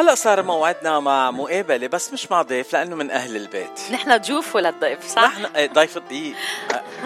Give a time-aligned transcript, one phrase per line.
[0.00, 3.80] هلا صار موعدنا مع مقابلة بس مش مع ضيف لأنه من أهل البيت.
[3.90, 6.36] نحن ضيوف ولا الضيف صح؟ نحن إيه، ضيف الضيف.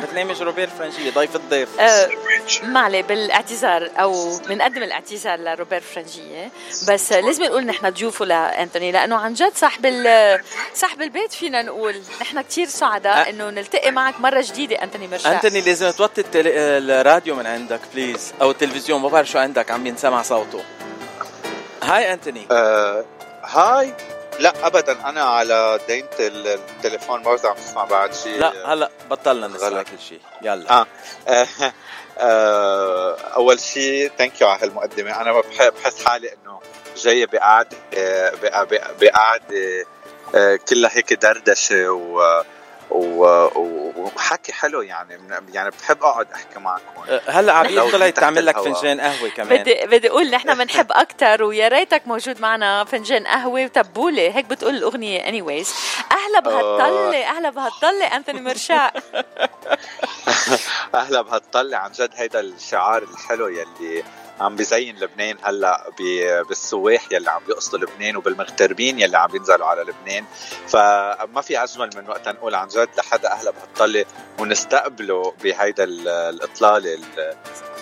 [0.03, 1.81] برنامج روبير فرنجية ضيف الضيف.
[1.81, 2.09] آه
[2.63, 6.51] معلي بالاعتذار أو بنقدم الاعتذار لروبير فرنجية.
[6.89, 10.07] بس لازم نقول نحن ضيوفه لانتوني لأنه عن جد صاحب
[10.75, 12.03] صاحب البيت فينا نقول.
[12.21, 15.35] نحن كثير سعداء إنه نلتقي معك مرة جديدة أنتوني مرشاق.
[15.35, 20.23] أنتوني لازم توطي الراديو من عندك please أو التلفزيون ما بعرف شو عندك عم ينسمع
[20.23, 20.65] صوته.
[21.85, 23.05] hi أنتوني آه
[23.43, 23.95] hi
[24.41, 29.83] لا ابدا أنا على دينة التليفون ما عم تسمع بعد شيء لا هلا بطلنا نسمع
[29.83, 30.87] كل شيء يلا آه.
[31.29, 31.47] آه.
[32.19, 33.17] آه.
[33.17, 36.61] أول شيء thank you على هالمقدمة أنا بحس حالي إنه
[36.97, 37.77] جاي بقعده
[39.01, 39.87] بقعده
[40.35, 42.43] آه، كلها هيك دردشة و
[42.91, 45.19] وحكي حلو يعني
[45.53, 46.83] يعني بحب أقعد أحكي معكم.
[47.09, 49.59] أه، هلأ عبيد طلعت تعمل لك فنجان قهوة كمان.
[49.59, 54.37] بدي بدي أقول نحن بنحب أكثر ويا ريتك موجود معنا فنجان قهوة وتبولة.
[54.37, 55.75] هيك بتقول الأغنية anyways
[56.13, 58.93] أهلا بهالطلة أهلا بهالطلة أنتوني مرشاق.
[60.95, 61.77] أهلا بهالطلة.
[61.77, 64.05] عن جد هيدا الشعار الحلو يلي
[64.41, 65.91] عم بزين لبنان هلأ
[66.49, 70.25] بالسواح يلي عم بيقصدوا لبنان وبالمغتربين يلي عم ينزلوا على لبنان.
[70.69, 74.05] فما في أجمل من وقت نقول عن جد لحدا أهلا بهالطلة
[74.39, 76.99] ونستقبله بهيدا الإطلالة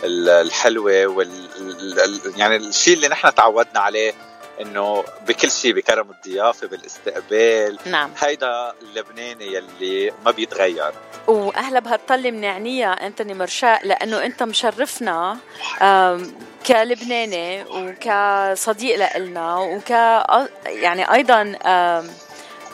[0.05, 4.13] الحلوة وال يعني الشيء اللي نحن تعودنا عليه
[4.63, 7.79] إنه بكل شيء بكرم الضيافه بالإستقبال.
[7.87, 8.11] نعم.
[8.19, 10.93] هيدا اللبناني يلي ما بيتغير.
[11.27, 15.37] وأهلا بهالطلة بنعنيها أنتوني مرشاق لأنه أنت مشرفنا
[16.67, 19.91] كلبناني وكصديق لنا وك
[20.67, 21.59] يعني أيضا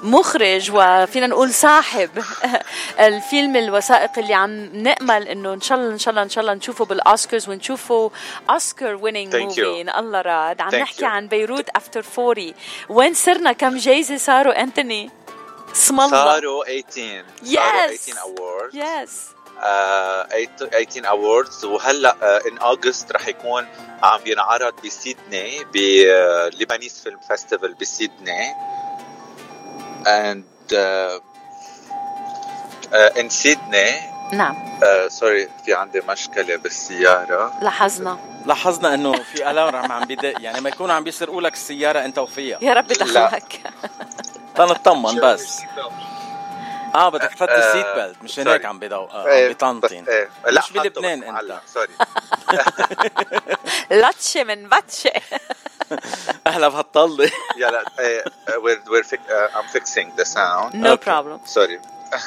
[0.02, 2.10] مخرج وفينا نقول صاحب
[3.00, 6.54] الفيلم الوثائقي اللي عم نأمل إنه إن شاء الله إن شاء الله إن شاء الله
[6.54, 8.10] نشوفه بالأوسكارز ونشوفه
[8.50, 10.30] Oscar winning movie إن الله راد.
[10.30, 10.60] Thank you.
[10.60, 12.52] عم نحكي عن بيروت after 40
[12.88, 15.10] وين صرنا؟ كم جايزة صاروا؟ أنتوني.
[15.72, 16.10] اسم الله.
[16.24, 19.26] صاروا 18 صاروا 18 award yes
[19.58, 22.16] uh, 18 awards وهلأ
[22.48, 23.66] in uh, August رح يكون
[24.02, 28.54] عم ينعرض بسيدني ب Lebanese Film Festival بسيدني.
[30.06, 31.18] And uh,
[32.92, 33.90] uh, in Sydney
[34.32, 34.54] نعم.
[35.08, 37.52] sorry في عندي مشكلة بالسيارة.
[37.62, 38.18] لاحظنا.
[38.46, 42.58] لاحظنا إنه في alarm عم بدق يعني ما يكونوا عم بيسرقوا لك السيارة أنت وفيها.
[42.62, 43.60] يا رب دخلك
[44.56, 45.60] تنطمن بس.
[46.94, 50.28] آه بدك تحط ال seat belt مشان هيك عم بيضو آه عم بيطنطن إيه.
[50.46, 51.60] مش بلبنان أنت.
[51.74, 51.92] سوري
[54.02, 55.10] لطشة من بطشة.
[56.46, 57.84] أهلا بهالطله يلا
[58.64, 59.18] we're we're
[59.56, 60.74] I'm fixing the sound.
[60.74, 61.46] No problem.
[61.46, 61.80] sorry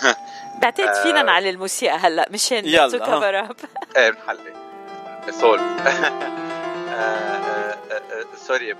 [0.61, 3.55] بعتقد فينا نعلي الموسيقى هلا مشان تو كفر اب
[3.97, 4.53] إيه بنحلي
[5.31, 5.63] solve
[8.47, 8.75] sorry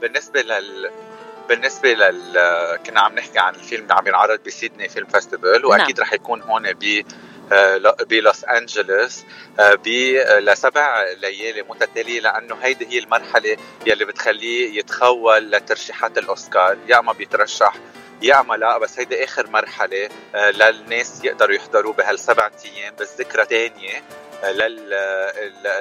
[0.00, 0.90] بالنسبة لل
[1.48, 2.40] بالنسبة لل
[2.86, 6.42] كنا عم نحكي عن الفيلم اللي عم ينعرض ب Sydney Film Festival وأكيد رح يكون
[6.42, 7.04] هون ب
[8.08, 9.24] بلوس أنجلوس
[10.40, 16.78] لسبع ليالي متتالية لأنه هيدي هي المرحلة يلي بتخليه يتخول لترشيحات الأوسكار.
[16.88, 17.74] يا اما بيترشح
[18.22, 24.02] يا اما لا بس هيدي آخر مرحلة للناس يقدروا يحضروا بهالسبع أيام بس ذكرى ثانية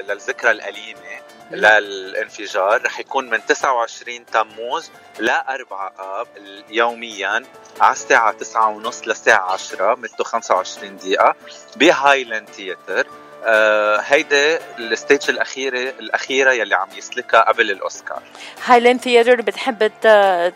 [0.09, 1.21] للذكرى الأليمة.
[1.51, 2.81] للانفجار.
[2.85, 6.27] رح يكون من 29 تموز ل 4 آب
[6.69, 7.43] يوميا
[7.81, 11.35] على الساعة 9 ونص للساعة 10 مدته 25 دقيقة
[11.75, 13.07] ب Highland Theatre
[13.47, 18.21] آه هيدا ال stage الأخيرة الأخيرة يلي عم يسلكها قبل الأوسكار.
[18.65, 19.91] Highland Theatre بتحب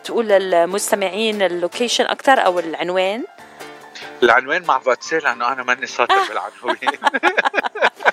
[0.04, 3.24] تقول للمستمعين ال location أكثر أو العنوان؟
[4.24, 6.94] العنوان مع فاتشي لأنه أنا ماني شاطر بالعنوان.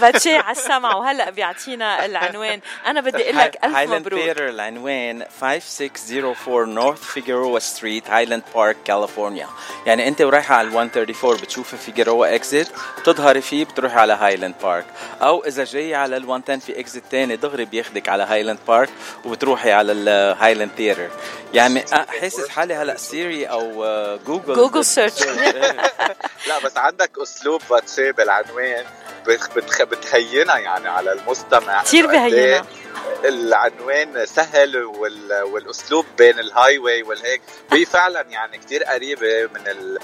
[0.00, 2.60] فاتشي على السمع وهلأ بيعطينا العنوان.
[2.86, 4.20] أنا بدي أقول لك ألف Highland مبروك.
[4.20, 9.48] Theatre العنوان 5604 North Figueroa Street Highland Park كاليفورنيا
[9.86, 12.68] يعني أنت ورايحة على ال 134 بتشوفي Figueroa exit
[12.98, 14.84] بتظهري فيه بتروحي على Highland Park
[15.22, 18.88] أو إذا جاي على ال 110 في exit ثاني دغري بياخدك على Highland Park
[19.24, 21.08] وبتروحي على ال Highland Theatre
[21.54, 21.84] يعني
[22.20, 23.62] حاسس حالي هلأ Siri أو
[24.26, 25.22] Google Google search
[26.46, 28.84] لا بس عندك أسلوب فاتشي بالعنوان
[29.60, 29.82] بتخ...
[29.82, 31.82] بتهينها يعني على المستمع.
[31.82, 32.66] كثير بهينها.
[33.24, 35.42] العنوان سهل وال...
[35.42, 37.40] والأسلوب بين ال highway والهيك.
[37.72, 39.98] هي فعلا يعني كثير قريبة من ال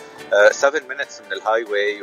[0.55, 2.03] 7 minutes من ال highway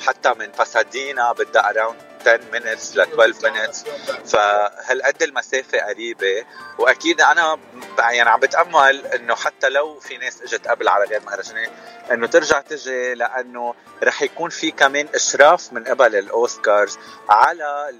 [0.00, 3.84] وحتى من باسادينا بدها around 10 minutes ل 12 minutes.
[4.26, 6.44] فهالقد المسافة قريبة؟
[6.78, 7.58] وأكيد أنا
[7.98, 11.70] يعني عم بتأمل إنه حتى لو في ناس إجت قبل على غير مهرجانات
[12.12, 16.98] إنه ترجع تجي لأنه رح يكون في كمان إشراف من قبل الأوسكارز
[17.28, 17.94] على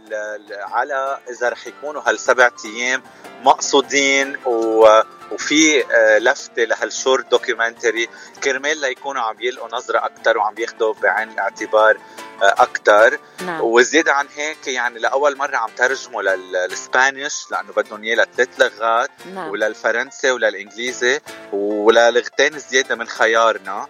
[0.51, 3.03] على إذا رح يكونوا هالسبع أيام
[3.43, 4.87] مقصودين و
[5.35, 8.09] وفي آه، لفتة لهال short documentary
[8.45, 11.97] كرمال ليكونوا عم يلقوا نظرة أكثر وعم ياخذوا بعين الاعتبار
[12.43, 13.61] آه، أكثر نعم.
[13.61, 19.11] وزيادة عن هيك يعني لأول مرة عم ترجموا لل Spanish لأنه بدهم إياه لثلاث لغات
[19.35, 19.51] نعم.
[19.51, 21.21] وللفرنسي وللإنجليزي
[21.53, 23.87] وللغتين زيادة من خيارنا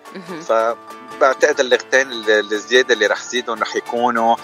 [0.48, 0.52] ف
[1.20, 4.36] بعتقد اللغتين الزيادة اللي رح زيدهم رح يكونوا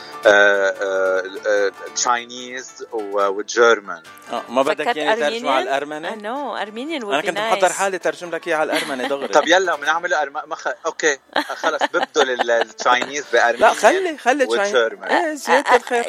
[1.94, 4.02] Chinese و German
[4.32, 8.48] آه ما بدك يعني ترجمة على الأرمني؟ No Armenian أنا كنت محضر حالي ترجم لك
[8.48, 9.28] اياه على الأرمني دغري.
[9.38, 10.32] طب يلا بنعمل أرم...
[10.46, 10.66] مخ...
[10.86, 11.18] OK
[11.54, 15.50] خلص ببدل ال Chinese ب Armenian لا خلي خلي Chinese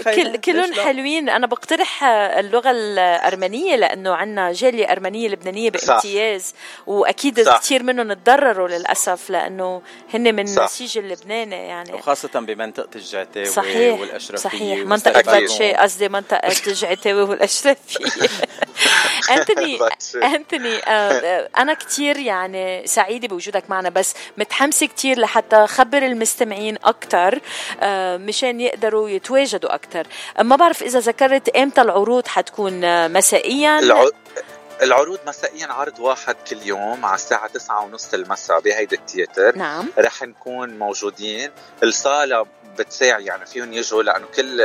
[0.04, 1.30] كل كلهم حلوين.
[1.30, 6.54] أنا بقترح اللغة الأرمنية لأنه عندنا جالية أرمنية لبنانية بامتياز
[6.88, 9.82] وأكيد كثير منهم تضرروا للأسف لأنه
[10.14, 11.94] هن من النسيج اللبناني يعني.
[11.94, 14.80] وخاصة بمنطقة الجعتاوي صحيح والأشرفية صحيح.
[14.80, 18.06] منطقة باتشي قصدي منطقة الجعتاوي والأشرفية.
[19.38, 19.80] أنتوني
[20.36, 26.78] أنتوني آه، آه، أنا كثير يعني سعيدة بوجودك معنا بس متحمسة كثير لحتى خبر المستمعين
[26.84, 27.40] أكثر
[27.82, 30.08] آه، مشان يقدروا يتواجدوا أكثر
[30.42, 34.06] ما بعرف إذا ذكرت إمتى العروض حتكون مسائيا؟ الع...
[34.82, 39.58] العروض مسائيا عرض واحد كل يوم على الساعة تسعة ونص المساء بهيدا التياتر.
[39.58, 39.90] نعم.
[39.98, 41.52] رح نكون موجودين.
[41.84, 42.46] الصالة
[42.80, 44.62] بتساع يعني فيهم يجوا لأنه كل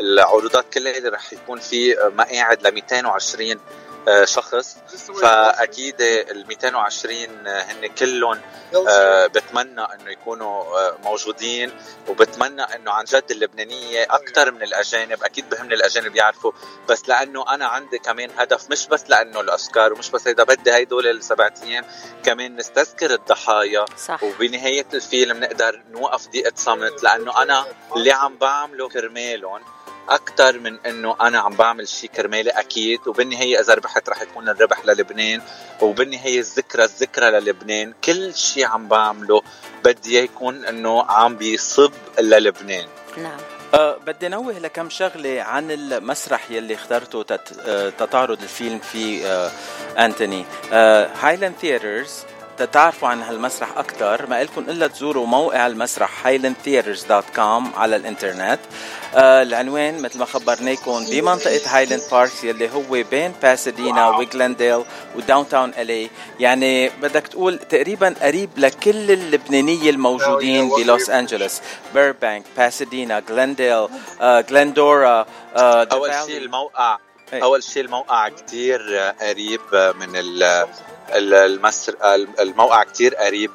[0.00, 3.58] العروضات كلها رح يكون في مقاعد ل 220 آه،
[4.24, 4.76] شخص.
[5.22, 8.40] فأكيد ال 220 هن كلهم
[8.88, 11.72] آه، بتمنى إنه يكونوا آه، موجودين
[12.08, 16.52] وبتمنى إنه عن جد اللبنانية أكثر من الأجانب أكيد بهمني الأجانب يعرفوا.
[16.88, 21.06] بس لأنه أنا عندي كمان هدف مش بس لأنه الأوسكار ومش بس هيدا بدي هيدول
[21.06, 21.84] السبع أيام
[22.24, 23.84] كمان نستذكر الضحايا.
[24.06, 24.22] صح.
[24.22, 27.66] وبنهاية الفيلم نقدر نوقف دقيقة صمت لأنه أنا
[27.96, 29.60] اللي عم بعمله كرمالهم.
[30.08, 34.84] أكثر من إنه أنا عم بعمل شيء كرمالي أكيد وبالنهاية إذا ربحت رح يكون الربح
[34.84, 35.42] للبنان
[35.80, 37.94] وبالنهاية الذكرى الذكرى للبنان.
[38.04, 39.42] كل شيء عم بعمله
[39.84, 42.86] بدي يكون إنه عم بيصب للبنان.
[43.16, 43.40] نعم.
[43.74, 47.58] أه بدي نوه لكم شغلة عن المسرح يلي اخترته تت...
[47.60, 49.50] أه تتعرض الفيلم فيه أه
[49.98, 50.44] أنتوني.
[50.72, 52.24] Highland Theaters
[52.58, 58.58] تتعرفوا عن هالمسرح أكثر ما لكم إلا تزوروا موقع المسرح highlandtheaters.com على الإنترنت.
[59.14, 64.84] آه العنوان مثل ما خبرناكم بمنطقة هايلاند بارك يلي هو بين باسادينا وجلنديل
[65.16, 66.10] و downtown الي
[66.40, 71.60] يعني بدك تقول تقريبا قريب لكل اللبنانية الموجودين بلوس أنجلوس.
[71.94, 73.88] بيربانك باسادينا جلنديل
[74.20, 75.26] آه جلندورا
[75.56, 76.98] آه أول شيء الموقع
[77.32, 77.42] إيه.
[77.42, 80.42] أول شيء الموقع كتير قريب من ال
[81.14, 81.96] المسر
[82.40, 83.50] الموقع كتير قريب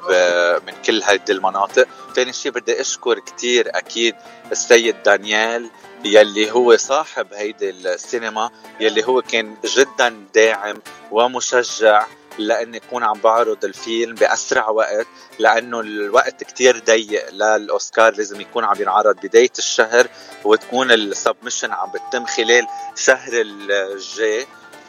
[0.66, 4.14] من كل هيدي المناطق ثاني شيء بدي أشكر كتير أكيد
[4.52, 5.70] السيد دانيال
[6.04, 12.06] يلي هو صاحب هيدي السينما يلي هو كان جدا داعم ومشجع
[12.38, 15.06] لاني اكون عم بعرض الفيلم بأسرع وقت
[15.38, 20.08] لأنه الوقت كتير ضيق للأوسكار لازم يكون عم ينعرض بداية الشهر
[20.44, 24.46] وتكون ال submission عم بتتم خلال شهر الجاي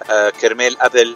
[0.09, 1.15] آه كرمال قبل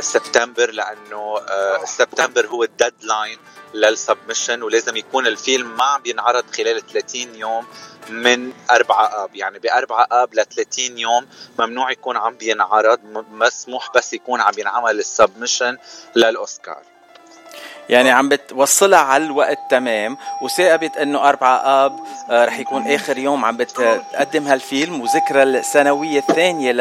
[0.00, 3.38] سبتمبر لأنه آه، سبتمبر هو ال deadline
[3.74, 7.66] لل submission ولازم يكون الفيلم ما عم بينعرض خلال 30 يوم
[8.08, 9.34] من 4 آب.
[9.34, 11.26] يعني ب 4 آب ل 30 يوم
[11.58, 15.78] ممنوع يكون عم بينعرض مسموح بس يكون عم ينعمل ال submission
[16.16, 16.82] للأوسكار.
[17.88, 21.98] يعني عم بتوصلها على الوقت تمام وثاقبت إنه 4 آب
[22.30, 26.72] آه، رح يكون آخر يوم عم بتقدم هالفيلم وذكرى السنوية الثانية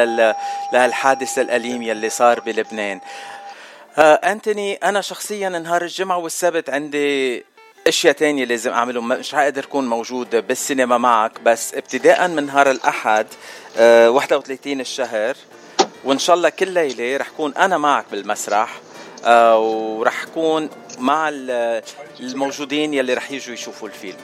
[0.74, 3.00] لهالحادث الاليم يلي صار بلبنان.
[3.98, 7.44] آه أنتوني أنا شخصيا نهار الجمعة والسبت عندي
[7.88, 9.08] أشياء تانية لازم أعملهم.
[9.08, 13.28] مش حقدر أكون موجود بالسينما معك بس ابتداء من نهار الأحد
[13.78, 15.36] آه 31 الشهر
[16.04, 18.70] وإن شاء الله كل ليلة رح كون أنا معك بالمسرح.
[18.70, 18.85] آه
[19.28, 21.30] ورح كون مع
[22.20, 24.18] الموجودين يلي رح يجوا يشوفوا الفيلم.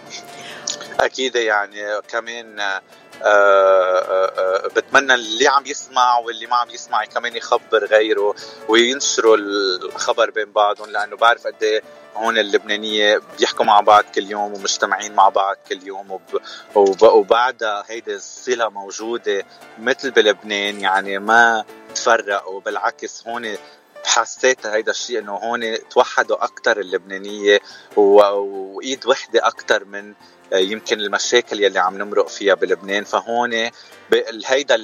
[1.00, 2.82] أكيد يعني كمان آه،
[3.24, 8.36] آه، آه، بتمنى اللي عم يسمع واللي ما عم يسمع كمان يخبر غيره
[8.68, 11.82] وينشروا الخبر بين بعضهم لأنه بعرف قد إيه
[12.16, 16.42] هون اللبنانية بيحكوا مع بعض كل يوم ومجتمعين مع بعض كل يوم وب...
[16.76, 17.04] وب...
[17.04, 19.46] وبعدها هيدي الصلة موجودة
[19.80, 21.66] مثل بلبنان يعني ما
[21.96, 23.56] تفرقوا بالعكس هون
[24.06, 27.60] حسيت هيدا الشيء إنه هون توحدوا أكثر اللبنانية
[27.96, 30.14] وإيد وحدة أكثر من
[30.54, 33.04] يمكن المشاكل يلي عم نمرق فيها بلبنان.
[33.04, 33.70] فهون
[34.46, 34.76] هيدا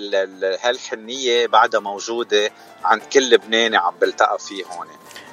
[0.62, 2.52] هالحنية بعدها موجودة
[2.84, 4.88] عند كل لبناني عم بلتقى فيه هون.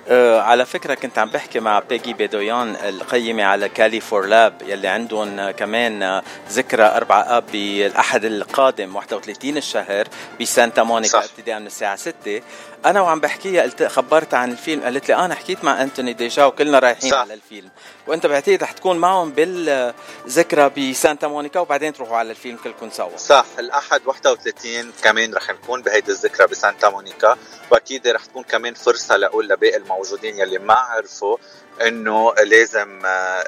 [0.09, 4.89] أه على فكرة كنت عم بحكي مع بيجي بيدويان القيمة على كالي فور لاب يلي
[4.89, 10.09] عندهم كمان ذكرى 4 آب بالأحد القادم 31 الشهر
[10.41, 12.43] بسانتا مونيكا ابتداء من الساعة 6
[12.85, 16.79] أنا وعم بحكيها قلت خبرت عن الفيلم قالت لي أنا حكيت مع أنتوني déjà وكلنا
[16.79, 17.17] رايحين صح.
[17.17, 17.71] على الفيلم
[18.07, 23.47] وأنت بعتقد رح تكون معهم بالذكرى بسانتا مونيكا وبعدين تروحوا على الفيلم كلكم سوا صح
[23.59, 27.37] الأحد 31 كمان رح نكون بهيدي الذكرى بسانتا مونيكا
[27.71, 31.37] وأكيد رح تكون كمان فرصة لأقول لباقي الموجودين يلي ما عرفوا
[31.87, 33.45] إنه لازم آه،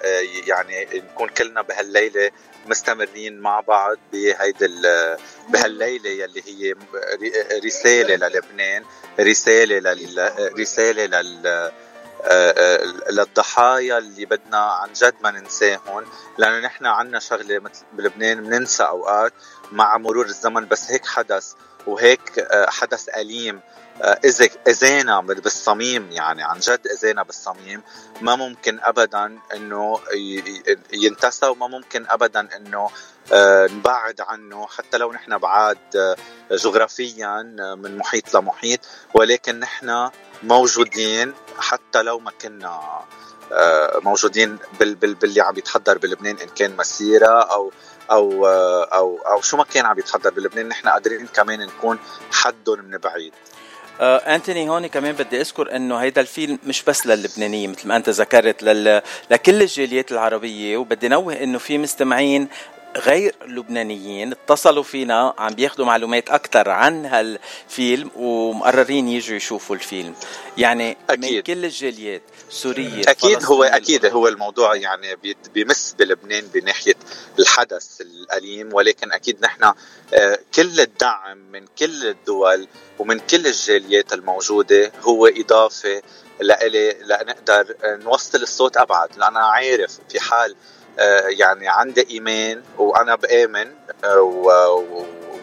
[0.47, 2.31] يعني نكون كلنا بهالليلة
[2.67, 4.69] مستمرين مع بعض بهيدي
[5.49, 6.75] بهالليلة يلي هي
[7.65, 8.85] رسالة للبنان
[9.21, 11.73] رسالة لل رسالة لل
[13.11, 16.05] للضحايا اللي بدنا عن جد ما ننساهم
[16.39, 19.33] لأنه نحن عنا شغلة مثل بلبنان بننسى أوقات
[19.73, 21.53] مع مرور الزمن بس هيك حدث
[21.87, 23.61] وهيك حدث أليم
[24.69, 27.83] اذانا بالصميم يعني عن جد اذانا بالصميم
[28.21, 30.01] ما ممكن ابدا إنه
[30.93, 32.91] ينتسى وما ممكن ابدا إنه
[33.33, 36.17] آه، نبعد عنه حتى لو نحن بعاد آه،
[36.51, 38.81] جغرافيا آه، من محيط لمحيط
[39.15, 40.11] ولكن نحن
[40.43, 42.81] موجودين حتى لو ما كنا
[44.03, 47.73] موجودين بال بال باللي عم يتحضر بلبنان إن كان مسيرة أو
[48.11, 48.47] أو
[48.85, 51.99] أو أو شو ما كان عم يتحضر بلبنان نحن قادرين كمان نكون
[52.33, 53.33] حدهم من بعيد.
[54.01, 58.09] آه أنتوني هون كمان بدي أذكر إنه هيدا الفيلم مش بس للبنانيين مثل ما أنت
[58.09, 59.03] ذكرت لل...
[59.31, 60.77] لكل الجاليات العربية.
[60.77, 62.49] وبدي نوه إنه في مستمعين
[62.97, 70.15] غير لبنانيين اتصلوا فينا عم بياخذوا معلومات أكثر عن هالفيلم ومقررين يجوا يشوفوا الفيلم
[70.59, 71.35] يعني أكيد.
[71.35, 75.17] من كل الجاليات سورية أكيد هو أكيد هو الموضوع يعني
[75.55, 76.95] بيمس بلبنان بناحية
[77.39, 79.65] الحدث الأليم ولكن أكيد نحن
[80.15, 86.03] آه، كل الدعم من كل الدول ومن كل الجاليات الموجودة هو إضافة
[86.41, 90.76] لإلي لنقدر نوصل الصوت أبعد لأنا عارف في حال آه،
[91.29, 93.71] يعني عندي ايمان وأنا بآمن
[94.05, 94.21] آه،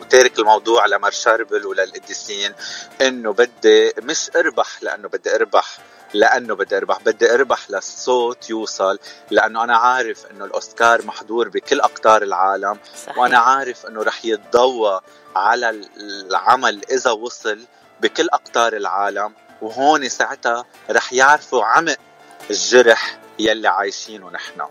[0.01, 2.53] وتارك الموضوع لمر شربل وللقديسين
[3.01, 5.77] إنه بدي مش أربح لأنه بدي أربح
[6.13, 8.99] لأنه بدي أربح بدي أربح للصوت يوصل
[9.31, 13.17] لأنه أنا عارف إنه الأوسكار محضور بكل أقطار العالم صحيح.
[13.17, 15.01] وأنا عارف إنه رح يتضوى
[15.35, 17.59] على العمل إذا وصل
[18.01, 21.97] بكل أقطار العالم وهون ساعتها رح يعرفوا عمق
[22.49, 24.61] الجرح يلي عايشينه نحن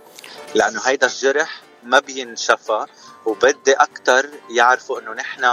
[0.55, 2.87] لأنه هيدا الجرح ما بينشفى
[3.27, 5.45] وبدي أكثر يعرفوا إنه نحن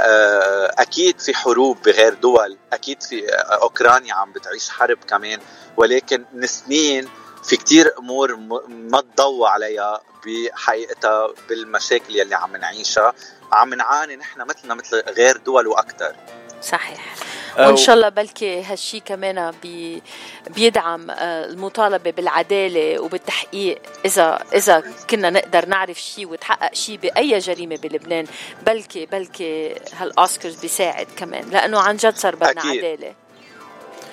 [0.00, 5.40] آه، أكيد في حروب بغير دول أكيد في آه، أوكرانيا عم بتعيش حرب كمان
[5.76, 7.08] ولكن سنين
[7.44, 8.36] في كتير أمور
[8.68, 13.14] ما تضوى عليها بحقيقتها بالمشاكل يلي عم نعيشها.
[13.52, 16.16] عم نعاني نحن مثلنا مثل غير دول وأكثر
[16.64, 17.14] صحيح.
[17.58, 20.02] وإن شاء الله بلكي هالشي كمان بي
[20.50, 23.78] بيدعم آه، المطالبة بالعدالة وبالتحقيق.
[24.04, 28.26] إذا إذا كنا نقدر نعرف شيء وتحقق شيء بأي جريمة بلبنان
[28.66, 31.50] بلكي بلكي هالأوسكارز بيساعد كمان.
[31.50, 32.84] لأنه عن جد صار بدنا أكيد.
[32.84, 33.14] عدالة.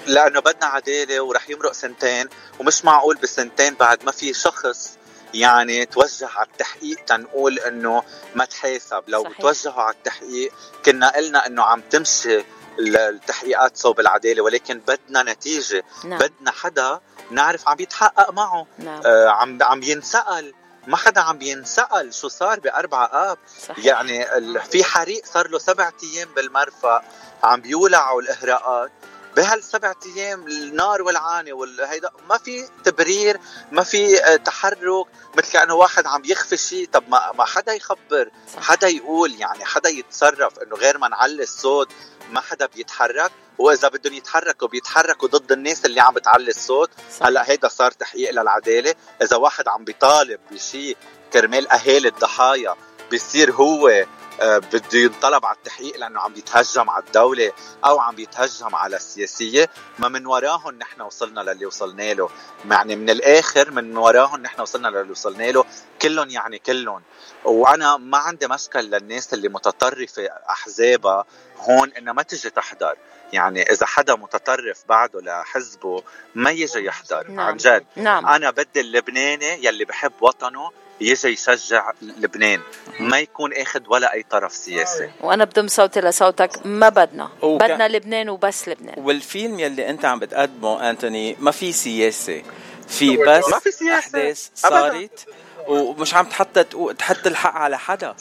[0.07, 2.27] لأنه بدنا عدالة ورح يمرق سنتين
[2.59, 4.97] ومش معقول بسنتين بعد ما في شخص
[5.33, 8.03] يعني توجه على التحقيق تنقول إنه
[8.35, 9.41] ما تحاسب لو صحيح.
[9.41, 10.53] توجهوا على التحقيق
[10.85, 12.43] كنا قلنا إنه عم تمشي
[12.79, 16.19] التحقيقات صوب العدالة ولكن بدنا نتيجة نعم.
[16.19, 16.99] بدنا حدا
[17.31, 19.01] نعرف عم يتحقق معه نعم.
[19.05, 20.53] آه عم عم ينسأل
[20.87, 23.85] ما حدا عم ينسأل شو صار بأربعة آب صحيح.
[23.85, 24.25] يعني
[24.71, 27.03] في حريق صار له سبعة أيام بالمرفأ
[27.43, 28.91] عم بيولعوا الإهراءات
[29.35, 33.39] بهالسبع أيام النار والعانه والهيدا ما في تبرير
[33.71, 36.89] ما في آه، تحرك مثل كأنه واحد عم يخفي شيء.
[36.91, 38.29] طب ما ما حدا يخبر.
[38.57, 41.89] حدا يقول يعني حدا يتصرف إنه غير ما نعلي الصوت
[42.31, 43.31] ما حدا بيتحرك.
[43.57, 46.89] واذا بدهم يتحركوا بيتحركوا ضد الناس اللي عم بتعلي الصوت.
[47.21, 48.95] هلأ هيدا صار تحقيق للعدالة.
[49.21, 50.97] إذا واحد عم بيطالب بشيء
[51.33, 52.75] كرمال أهالي الضحايا
[53.11, 54.05] بيصير هو
[54.41, 57.51] آه، بده ينطلب على التحقيق لأنه عم بيتهجم على الدولة
[57.85, 62.29] أو عم بيتهجم على السياسية ما من وراهم نحن وصلنا للي وصلنا له
[62.69, 65.65] يعني من الآخر من وراهم نحن وصلنا للي وصلنا له
[66.01, 67.01] كلهم يعني كلهم
[67.45, 71.25] وأنا ما عندي مشكل للناس اللي متطرفة أحزابها
[71.57, 72.95] هون إنها ما تجي تحضر
[73.33, 76.03] يعني إذا حدا متطرف بعده لحزبه
[76.35, 77.39] ما يجي يحضر نعم.
[77.47, 78.25] عن جد نعم.
[78.25, 82.61] أنا بدي اللبناني يلي بحب وطنه يجي يشجع لبنان.
[82.99, 85.11] ما يكون أخذ ولا أي طرف سياسي.
[85.21, 86.65] وأنا بضم صوتي لصوتك.
[86.65, 87.29] ما بدنا.
[87.41, 87.61] وك...
[87.61, 88.95] بدنا لبنان وبس لبنان.
[88.97, 92.43] والفيلم يلي أنت عم بتقدمه أنتوني ما في سياسة.
[92.87, 93.99] في بس ما في سياسة.
[93.99, 95.25] أحداث صارت
[95.67, 96.59] ومش عم تحط
[96.97, 98.15] تحط الحق على حدا.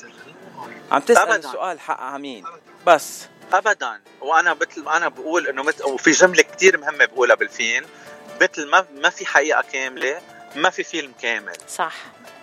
[0.93, 1.49] عم تسأل أبداً.
[1.49, 2.45] السؤال حق على مين؟
[2.87, 3.27] بس.
[3.53, 4.01] ابدا.
[4.21, 7.87] وأنا مثل أنا بقول إنه مثل وفي جملة كثير مهمة بقولها بالفيلم.
[8.43, 10.21] مثل ما ما في حقيقة كاملة
[10.57, 11.57] ما في فيلم كامل.
[11.69, 11.95] صح.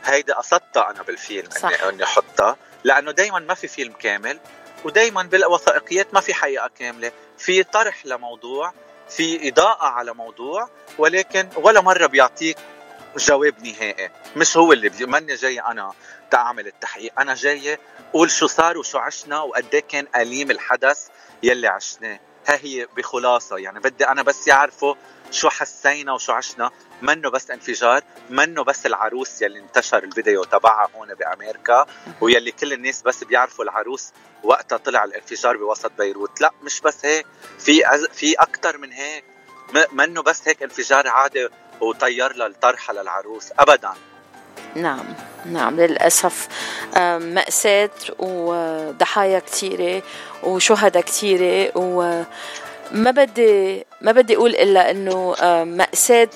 [0.09, 1.65] هيدي قصدتها أنا بالفيلم صح.
[1.65, 4.39] إني اني احطها لأنه دائما ما في فيلم كامل
[4.85, 7.11] ودائما بالوثائقيات ما في حقيقة كاملة.
[7.37, 8.73] في طرح لموضوع
[9.09, 12.57] في إضاءة على موضوع ولكن ولا مرة بيعطيك
[13.17, 14.09] جواب نهائي.
[14.35, 15.93] مش هو اللي ماني جاي أنا
[16.31, 17.19] تعمل التحقيق.
[17.19, 17.77] أنا جاي
[18.13, 21.07] قول شو صار وشو عشنا وقد إيه كان أليم الحدث
[21.43, 22.19] يلي عشناه.
[22.47, 24.95] ها هي بخلاصة يعني بدي أنا بس يعرفوا
[25.31, 31.13] شو حسينا وشو عشنا؟ منه بس انفجار منه بس العروس يلي انتشر الفيديو تبعها هون
[31.13, 31.85] بأمريكا
[32.21, 34.09] ويلي كل الناس بس بيعرفوا العروس
[34.43, 36.41] وقتها طلع الانفجار بوسط بيروت.
[36.41, 37.25] لا مش بس هيك.
[37.59, 38.07] في أز...
[38.13, 39.23] في أكثر من هيك.
[39.91, 41.49] منه بس هيك انفجار عادي
[41.81, 43.51] وطير لها الطرحة للعروس.
[43.59, 43.93] ابدا.
[44.75, 45.05] نعم.
[45.45, 46.47] نعم للأسف.
[47.17, 50.03] مأساة وضحايا كثيرة
[50.43, 56.29] وشهداء كثيرة وما بدي ما بدي أقول إلا إنه مأساة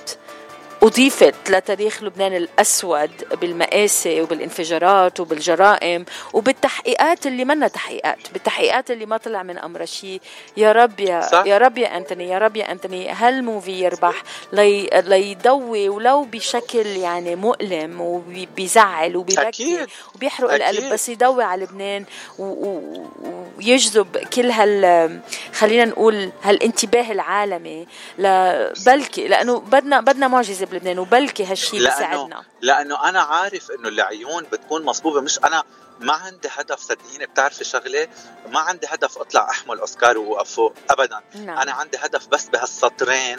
[0.84, 3.12] أضيفت لتاريخ لبنان الأسود
[3.42, 10.22] بالمآسي وبالانفجارات وبالجرائم وبالتحقيقات اللي منا تحقيقات بالتحقيقات اللي ما طلع من أمر شيء
[10.58, 11.44] يا رب يا صح.
[11.46, 14.24] يا رب يا أنتوني يا رب يا أنتوني هالموفي يربح
[14.54, 19.86] لي ليضوي ولو بشكل يعني مؤلم وبيزعل وبيبكي
[20.16, 20.62] وبيحرق أكيد.
[20.78, 22.06] القلب بس يضوي على لبنان
[22.40, 25.20] ويجذب كل هال
[25.54, 33.22] خلينا نقول هالانتباه العالمي لبلكي لأنه بدنا بدنا معجزة بلبنان وبلكي هالشيء بيساعدنا لأنه أنا
[33.22, 35.64] عارف إنه العيون بتكون مصبوبة مش أنا
[36.00, 38.08] ما عندي هدف صدقيني بتعرفي شغلة
[38.48, 41.58] ما عندي هدف أطلع أحمل أوسكار ووقف فوق ابدا نعم.
[41.58, 43.38] أنا عندي هدف بس بهالسطرين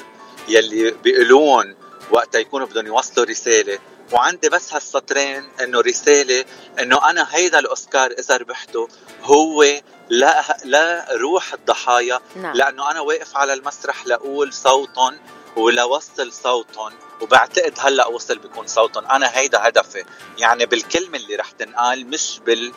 [0.49, 1.75] يلي بيقولون
[2.11, 3.79] وقتها يكونوا بدهم يوصلوا رسالة
[4.13, 6.45] وعندي بس هالسطرين إنه رسالة
[6.81, 8.89] إنه أنا هيدا الأوسكار إذا ربحته
[9.23, 9.65] هو
[10.09, 12.57] لا لا روح الضحايا نعم.
[12.57, 15.19] لأنه أنا واقف على المسرح لأقول صوتهم
[15.57, 19.07] ولوصل صوتهم وبعتقد هلأ وصل بيكون صوتهم.
[19.07, 20.05] أنا هيدا هدفي.
[20.39, 22.73] يعني بالكلمة اللي رح تنقال مش بال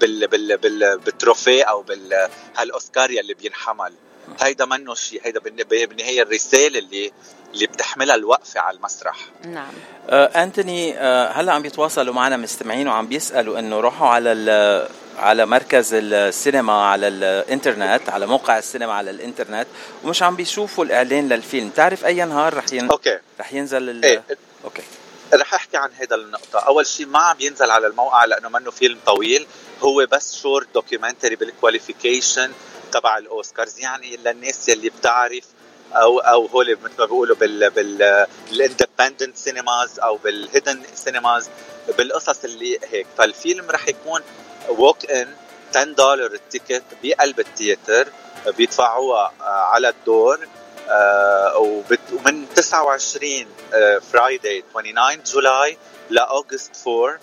[0.00, 3.92] بال بال بال بال trophée أو بال هالأوسكار يلي بينحمل.
[4.40, 5.20] هيدا منه شيء.
[5.24, 7.12] هيدا بالنهايه الرسالة اللي
[7.54, 9.16] اللي بتحملها الوقفة على المسرح.
[9.44, 9.72] نعم.
[10.08, 14.32] آه أنتوني آه هلأ عم بيتواصلوا معنا مستمعين وعم بيسألوا إنه روحوا على
[15.18, 19.66] على مركز السينما على الانترنت على موقع السينما على الانترنت
[20.04, 21.68] ومش عم بيشوفوا الإعلان للفيلم.
[21.68, 22.90] تعرف أي نهار رح ين...
[22.90, 23.18] OK.
[23.40, 24.04] رح ينزل ال...
[24.04, 24.24] إيه.
[24.64, 24.82] OK.
[25.34, 28.98] رح أحكي عن هذا النقطة، أول شيء ما عم ينزل على الموقع لأنه منه فيلم
[29.06, 29.46] طويل،
[29.82, 32.52] هو بس short documentary بال qualification
[32.92, 35.44] تبع الأوسكارز، يعني للناس يلي بتعرف
[35.92, 41.48] أو أو هول مثل ما بيقولوا بال بال بال independent cinemas أو بال hidden cinemas
[41.98, 43.06] بالقصص اللي هيك.
[43.18, 44.20] فالفيلم رح يكون
[44.68, 45.28] walk-in
[45.74, 48.08] 10 دولار ال ticket بقلب التياتر
[48.46, 50.48] بيدفعوها آه، على الدور
[50.88, 51.58] آه،
[52.12, 53.46] ومن 29
[54.12, 55.78] Friday 29 July
[56.10, 57.18] ل August 4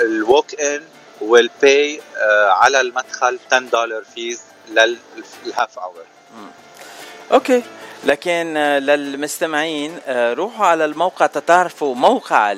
[0.00, 0.82] ال walk-in وال
[1.20, 2.00] buy
[2.48, 5.92] على المدخل 10 دولار fees لل half hour
[7.32, 7.62] OK.
[8.04, 12.52] لكن آه، للمستمعين روحوا على الموقع تتعرفوا موقع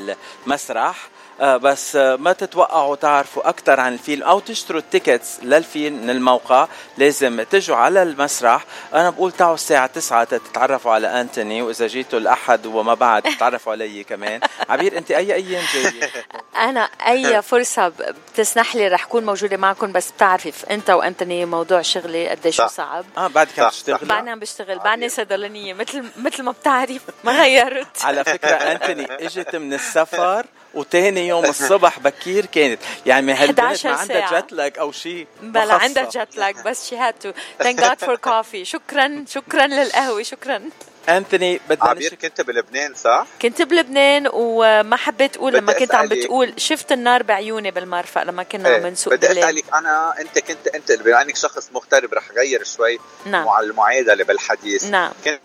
[0.46, 6.02] المسرح آه، بس آه، ما تتوقعوا تعرفوا أكثر عن الفيلم أو تشتروا ال tickets للفيلم
[6.02, 6.68] من الموقع.
[6.98, 8.64] لازم تجوا على المسرح.
[8.94, 14.04] أنا بقول تعوا الساعة 9 تتعرفوا على أنتوني وإذا جيتوا الأحد وما بعد تتعرفوا علي
[14.04, 14.40] كمان.
[14.68, 16.10] عبير أنت أي أيام جاية؟
[16.68, 17.92] أنا أي فرصة
[18.32, 23.04] بتسنح لي رح أكون موجودة معكم بس بتعرفي أنت وأنتوني موضوع شغلي قديش صعب.
[23.18, 24.78] آه بعد كم تشتغل بعدني عم بشتغل.
[24.78, 28.04] بعدني صيدلانية مثل مثل ما بتعرف ما غيرت.
[28.04, 30.46] على فكرة أنتوني إجت من السفر.
[30.78, 32.80] وتاني يوم الصبح بكير كانت.
[33.06, 35.26] يعني ما هالبنت ما عندها jet lag أو شيء.
[35.42, 40.22] بلا عندها jet lag بس شي had to thank God for coffee شكرا شكرا للقهوة
[40.22, 40.62] شكرا.
[41.08, 46.52] انثوني بدنا عبير كنت بلبنان صح؟ كنت بلبنان وما حبيت أقول لما كنت عم بتقول
[46.56, 51.22] شفت النار بعيوني بالمرفق لما كنا عم نسوق بدي أسألك أنا أنت كنت أنت بما
[51.22, 53.44] إنك شخص مغترب رح غير شوي نعم.
[53.44, 54.84] مع المعادله بالحديث.
[54.84, 55.12] نعم.
[55.24, 55.40] كنت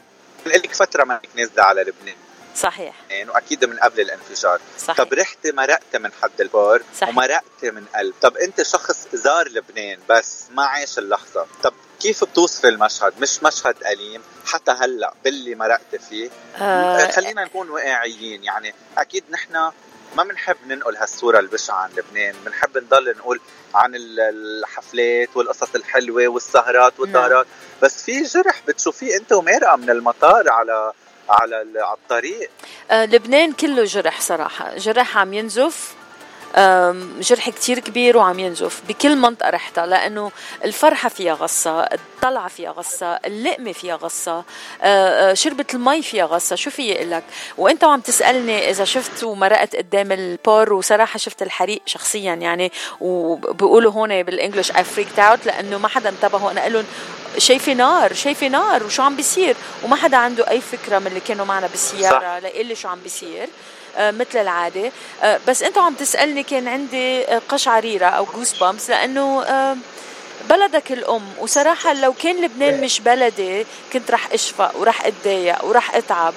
[0.45, 2.15] لك فترة ما نازلة على لبنان.
[2.55, 2.95] صحيح.
[3.09, 4.59] يعني واكيد من قبل الانفجار.
[4.77, 4.97] صحيح.
[4.97, 7.09] طب رحتي مرقتي من حد البور؟ صحيح.
[7.09, 8.13] ومرقتي من قلب.
[8.21, 11.45] طب أنت شخص زار لبنان بس ما عاش اللحظة.
[11.63, 16.29] طب كيف بتوصفي المشهد؟ مش مشهد أليم حتى هلأ باللي مرقت فيه.
[16.57, 18.43] آه خلينا نكون واقعيين.
[18.43, 19.71] يعني أكيد نحن
[20.15, 22.35] ما بنحب ننقل هالصورة البشعة عن لبنان.
[22.45, 23.41] بنحب نضل نقول
[23.75, 27.55] عن الحفلات والقصص الحلوة والسهرات والدارات نعم.
[27.81, 30.93] بس في جرح بتشوفيه أنت ومارقه من المطار على
[31.29, 31.61] على
[31.93, 32.49] الطريق؟
[32.91, 34.77] آه لبنان كله جرح صراحة.
[34.77, 35.95] جرح عم ينزف.
[37.19, 40.31] جرح كتير كبير وعم ينزف بكل منطقة رحتها لأنه
[40.65, 44.43] الفرحة فيها غصة الطلعة فيها غصة اللقمة فيها غصة
[45.33, 46.55] شربة المي فيها غصة.
[46.55, 47.23] شو في لك
[47.57, 54.23] وأنت وعم تسألني إذا شفت ومرقت قدام البار وصراحة شفت الحريق شخصيا يعني وبقولوا هون
[54.23, 56.85] بالإنجلش I freaked out لأنه ما حدا انتبهوا أنا لهم
[57.37, 61.45] شايفة نار شايفة نار وشو عم بيصير؟ وما حدا عنده أي فكرة من اللي كانوا
[61.45, 63.49] معنا بالسيارة ليقول لي شو عم بيصير.
[63.97, 64.91] مثل العادة.
[65.23, 69.45] آه، بس انت عم تسألني كان عندي آه، قشعريرة أو جوس بامس لأنه
[70.49, 71.21] بلدك الأم.
[71.39, 76.33] وصراحة لو كان لبنان مش بلدي كنت رح أشفق ورح أتضايق ورح أتعب.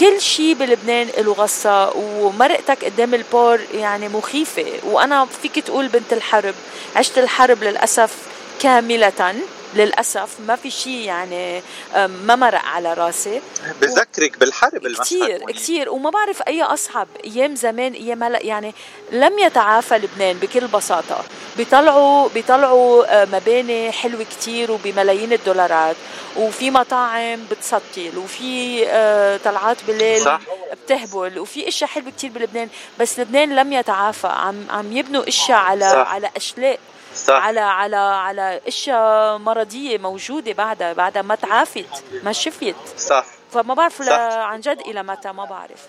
[0.00, 4.66] كل شيء بلبنان له غصة ومرقتك قدام البور يعني مخيفة.
[4.84, 6.54] وأنا فيك تقول بنت الحرب
[6.96, 8.16] عشت الحرب للأسف
[8.62, 9.34] كاملة.
[9.74, 11.62] للأسف ما في شيء يعني
[11.96, 13.40] ما مرق على راسي.
[13.80, 18.74] بذكرك بالحرب كثير كثير وما بعرف أي أصعب أيام زمان أيام هلا يعني
[19.12, 21.24] لم يتعافى لبنان بكل بساطة.
[21.56, 25.96] بيطلعوا بيطلعوا آه، مباني حلوة كثير وبملايين الدولارات
[26.36, 30.40] وفي مطاعم بتسطل وفي آه، طلعات بالليل صح.
[30.84, 32.68] بتهبل وفي أشياء حلوة كثير بلبنان.
[33.00, 36.12] بس لبنان لم يتعافى عم عم يبنوا أشياء على صح.
[36.14, 36.78] على أشلاء.
[37.16, 37.34] صح.
[37.34, 44.02] على على على إشياء مرضية موجودة بعدها بعدها ما تعافت ما شفيت صح فما بعرف
[44.02, 44.12] صح.
[44.12, 45.80] عن جد إلى متى ما بعرف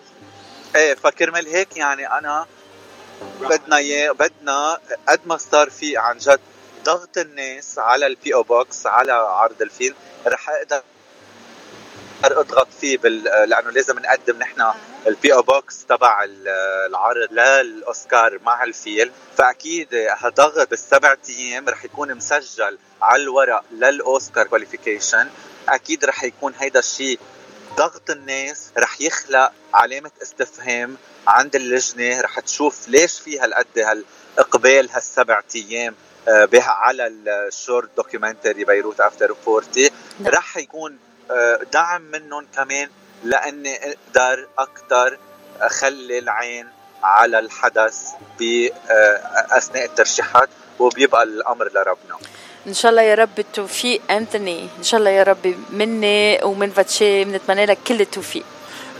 [0.75, 2.45] إيه فكرمال هيك يعني أنا
[3.41, 6.39] بدنا إياه بدنا قد ما صار في عن جد
[6.83, 8.43] ضغط الناس على ال B.O.
[8.43, 9.95] box على عرض الفيلم
[10.27, 10.81] رح أقدر
[12.23, 13.23] أضغط فيه بال...
[13.23, 14.71] لأنه لازم نقدم نحن
[15.07, 15.41] ال B.O.
[15.41, 16.25] box تبع
[16.87, 24.47] العرض للاوسكار مع الفيلم فأكيد هضغط بالسبع أيام رح يكون مسجل على الورق لل Oscar
[24.47, 25.29] qualification
[25.69, 27.19] أكيد رح يكون هيدا الشيء
[27.75, 32.21] ضغط الناس رح يخلق علامة استفهام عند اللجنة.
[32.21, 35.95] رح تشوف ليش في هالقد هالإقبال هالسبع أيام
[36.27, 39.89] آه، على ال short documentary Beirut After 40
[40.25, 40.97] رح يكون
[41.31, 42.89] آه، دعم منهم كمان
[43.23, 45.17] لأني أقدر أكثر
[45.61, 46.67] أخلي العين
[47.03, 50.49] على الحدث باثناء الترشيحات
[50.79, 52.17] وبيبقى الأمر لربنا.
[52.67, 54.67] إن شاء الله يا رب التوفيق أنتوني.
[54.77, 58.43] إن شاء الله يا رب مني ومن فاتشي بنتمنى لك كل التوفيق.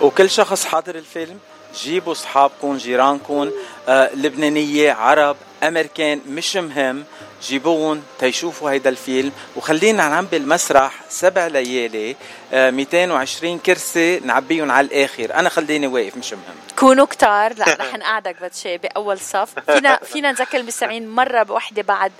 [0.01, 1.39] وكل شخص حاضر الفيلم
[1.75, 3.51] جيبوا أصحابكم جيرانكم
[3.89, 7.03] آه لبنانية عرب أمريكان مش مهم
[7.43, 9.31] جيبوهم تيشوفوا هيدا الفيلم.
[9.55, 12.15] وخلينا نعبي بالمسرح سبع ليالي
[12.53, 15.33] 220 آه، كرسي نعبيهم على الآخر.
[15.33, 16.55] أنا خليني واقف مش مهم.
[16.79, 17.53] كونوا كتار.
[17.53, 19.59] لا رح نقعدك باتشي بأول صف.
[19.59, 22.11] فينا فينا نذكر المستمعين مرة بوحدة بعد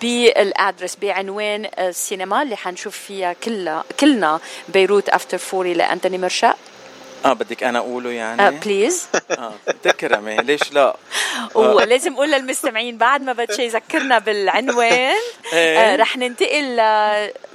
[0.00, 6.56] بال address بعنوان السينما اللي حنشوف فيها كلها كلنا Beirut After Forty لأنتوني مرشق
[7.24, 10.96] آه بدك أنا أقوله يعني؟ آه please آه تكرمي ليش لا؟
[11.54, 15.14] ولازم أقول للمستمعين بعد ما بدشي يذكرنا بالعنوان
[15.52, 15.78] إيه.
[15.78, 16.76] آه رح ننتقل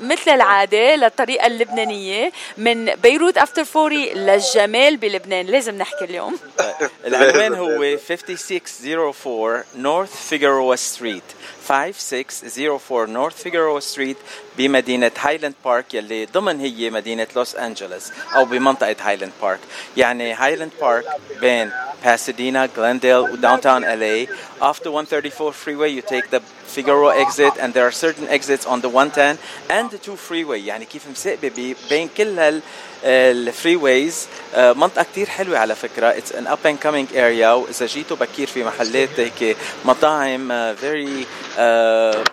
[0.01, 7.53] مثل العادة للطريقة اللبنانية من Beirut After Forty للجمال بلبنان لازم نحكي اليوم طيب، العنوان
[7.53, 11.23] هو 5604 North Figueroa Street
[11.67, 14.17] 5604 North Figueroa Street
[14.57, 19.59] بمدينة هايلاند بارك يلي ضمن هي مدينة لوس أنجلوس أو بمنطقة هايلاند بارك
[19.97, 21.05] يعني هايلاند بارك
[21.41, 21.71] بين
[22.03, 24.27] Pasadena, Glendale, downtown LA.
[24.61, 26.41] After 134 freeway, you take the
[26.75, 29.37] Figueroa exit, and there are certain exits on the 110
[29.69, 30.67] and the 2 freeway.
[30.67, 32.61] يعني كيف مسقبة بين كل هال
[33.03, 34.27] ال freeways
[34.57, 36.13] منطقة كتير حلوة على فكرة.
[36.19, 37.53] It's an up and coming area.
[37.53, 41.25] وإذا جيتوا بكير في محلات هيك مطاعم very
[41.57, 42.27] uh,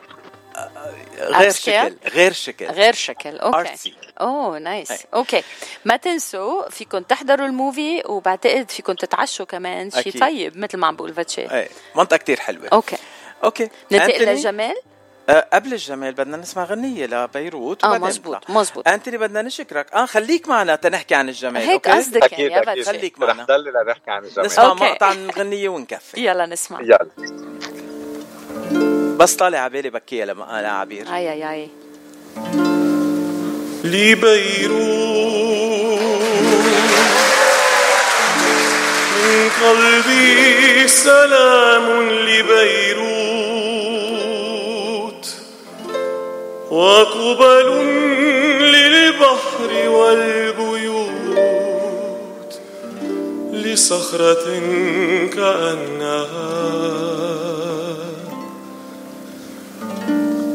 [1.20, 2.66] غير شكل غير شكل.
[2.66, 3.38] غير شكل.
[3.38, 5.42] okay oh nice okay
[5.85, 10.97] ما تنسوا فيكم تحضروا ال movie وبعتقد فيكم تتعشوا كمان شيء طيب مثل ما عم
[10.97, 11.47] بقول فاتشي.
[11.94, 12.68] منطقة كثير حلوة.
[12.73, 12.97] okay
[13.44, 13.68] okay.
[13.92, 14.75] ننتقل للجمال
[15.29, 19.92] أه قبل الجمال بدنا نسمع غنية لبيروت آه مزبوط مزبوط أنتوني بدنا نشكرك.
[19.92, 23.42] آه خليك معنا تنحكي عن الجمال هيك قصدك يعني يا بدر خليك معنا.
[23.42, 24.47] رح ضل نحكي عن الجمال.
[24.47, 24.85] نسمع okay.
[24.85, 26.20] مقطع من الغنية ونكفي.
[26.27, 26.81] يلا نسمع.
[26.81, 27.09] يلا.
[29.16, 31.14] بس طالع على بالي بكيها لما أنا عبير.
[31.14, 31.68] أي أي أي.
[33.85, 34.85] لبيروت.
[39.25, 43.05] من قلبي سلام لبيروت
[46.71, 47.69] وقبل
[48.61, 51.13] للبحر والبيوت
[53.53, 54.47] لصخرة
[55.35, 56.55] كأنها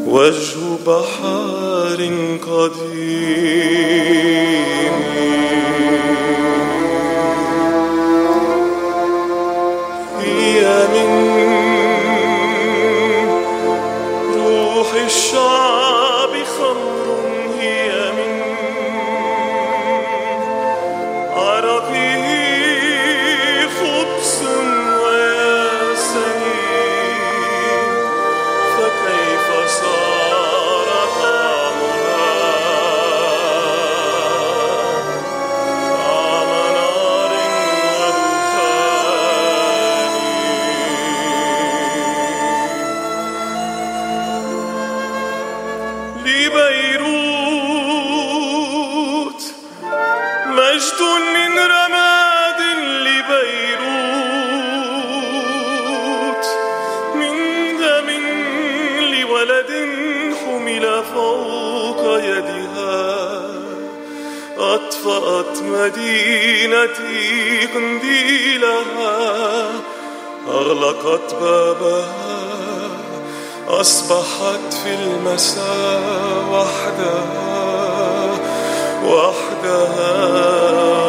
[0.07, 1.99] وجه بحار
[2.47, 3.79] قديم.
[10.87, 11.09] من
[14.35, 15.88] روح الشعب.
[65.61, 67.19] مدينتي
[67.75, 69.69] قنديلها
[70.47, 72.49] أغلقت بابها
[73.67, 78.39] أصبحت في المساء وحدها
[79.05, 81.08] وحدها.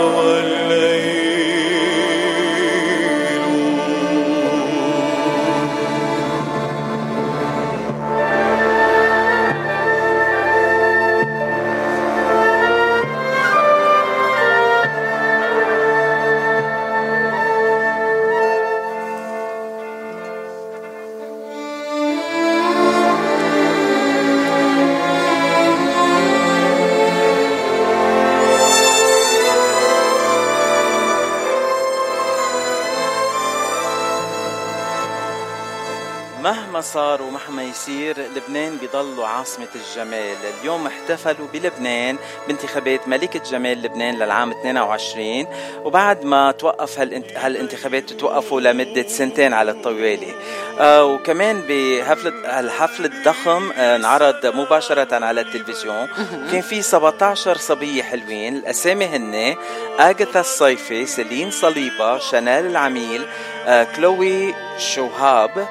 [36.81, 40.37] مهما صار ومهما يصير لبنان بيضلوا عاصمة الجمال.
[40.61, 42.17] اليوم احتفلوا بلبنان
[42.47, 45.47] بانتخابات ملكة جمال لبنان للعام 22
[45.85, 46.99] وبعد ما توقف
[47.37, 50.35] هالانتخابات توقفوا لمدة سنتين على الطوالي
[50.81, 56.09] آه وكمان بحفلة الحفل الضخم آه انعرض مباشرة على التلفزيون.
[56.53, 59.57] كان في 17 صبية حلوين الأسامي هن
[60.01, 63.27] آغاثا الصيفي سيلين صليبة شانال العميل
[63.67, 65.69] آه كلوي شوهاب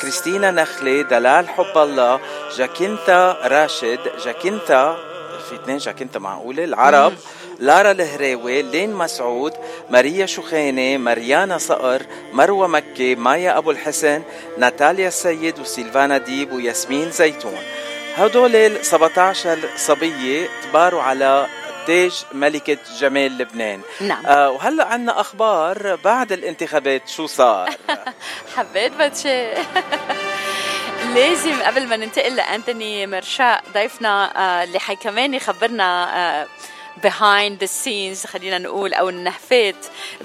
[0.00, 2.20] كريستينا نخلي دلال حب الله
[2.56, 4.96] جاكينتا راشد جاكينتا
[5.48, 7.12] في اثنين جاكينتا معقولة العرب
[7.58, 9.52] لارا الهراوي لين مسعود
[9.90, 14.22] ماريا شخانة مريانا صقر مروة مكي مايا أبو الحسن
[14.58, 17.58] ناتاليا السيد وسيلفانا ديب وياسمين زيتون.
[18.16, 21.46] هدول ال 17 صبية تباروا على
[21.90, 23.80] تاج ملكة جمال لبنان.
[24.00, 24.26] نعم.
[24.26, 27.70] آه وهلأ عنا أخبار بعد الانتخابات شو صار؟
[28.56, 29.50] حبيت بتشي
[31.14, 36.46] لازم قبل ما ننتقل لأنتوني مرشاء ضيفنا آه اللي حي كمان يخبرنا آه
[37.06, 39.74] behind the scenes خلينا نقول أو النهفات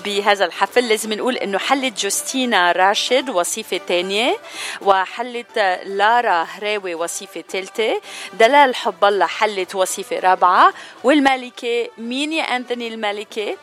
[0.06, 0.90] بهذا الحفل.
[0.90, 4.38] لازم نقول إنه حلت جوستينا راشد وصيفة ثانية
[4.82, 8.02] وحلت لارا هراوي وصيفة ثالثه
[8.34, 13.58] دلال حب الله حلت وصيفة رابعة والملكة مين يا أنتوني الملكة.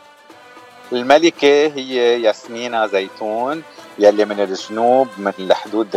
[0.91, 3.63] الملكة هي ياسمينة زيتون
[3.99, 5.95] يلي من الجنوب من الحدود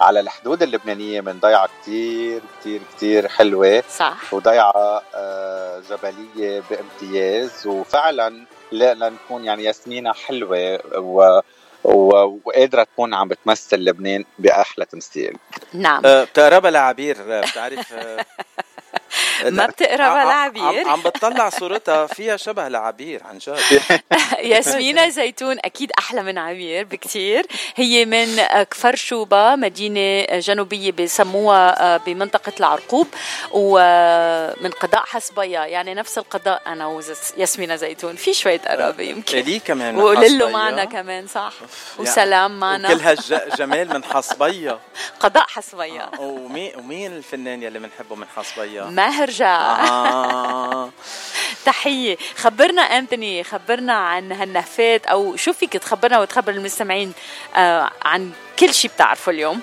[0.00, 3.82] على الحدود اللبنانية من ضيعة كتير كتير كتير حلوة.
[3.96, 4.34] صح.
[4.34, 7.66] وضيعة آه، جبلية بامتياز.
[7.66, 11.40] وفعلا لنكون يعني ياسمينة حلوة و
[11.84, 15.36] وقادرة تكون عم بتمثل لبنان بأحلى تمثيل.
[15.72, 16.02] نعم.
[16.04, 18.24] أه بتقربها لعبير بتعرف أه.
[19.44, 23.58] ما بتقرأ لعبير عم بتطلع صورتها فيها شبه لعبير عن جد.
[24.52, 27.46] ياسمينة زيتون أكيد أحلى من عبير بكتير.
[27.76, 33.06] هي من كفر شوبا مدينة جنوبية بسموها آه، بمنطقة العرقوب
[33.52, 38.16] ومن قضاء حسبيا يعني نفس القضاء أنا وياسمينة زيتون.
[38.16, 39.38] في شوية قرابة يمكن.
[39.38, 41.52] لي كمان وللو معنا كمان صح؟
[41.98, 42.88] وسلام معنا.
[42.88, 44.78] كل هالجمال من حصبيا
[45.20, 50.90] قضاء حصبيا ومين ومين الفنان يلي بنحبه من حصبيا ماهر جا آه.
[51.66, 52.16] تحية.
[52.36, 57.12] خبرنا أنتوني خبرنا عن هالنهفات أو شو فيك تخبرنا وتخبر المستمعين
[57.56, 59.60] آه عن كل شيء بتعرفه اليوم؟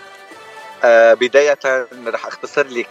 [0.83, 1.59] آه بداية
[2.07, 2.89] رح أختصر لك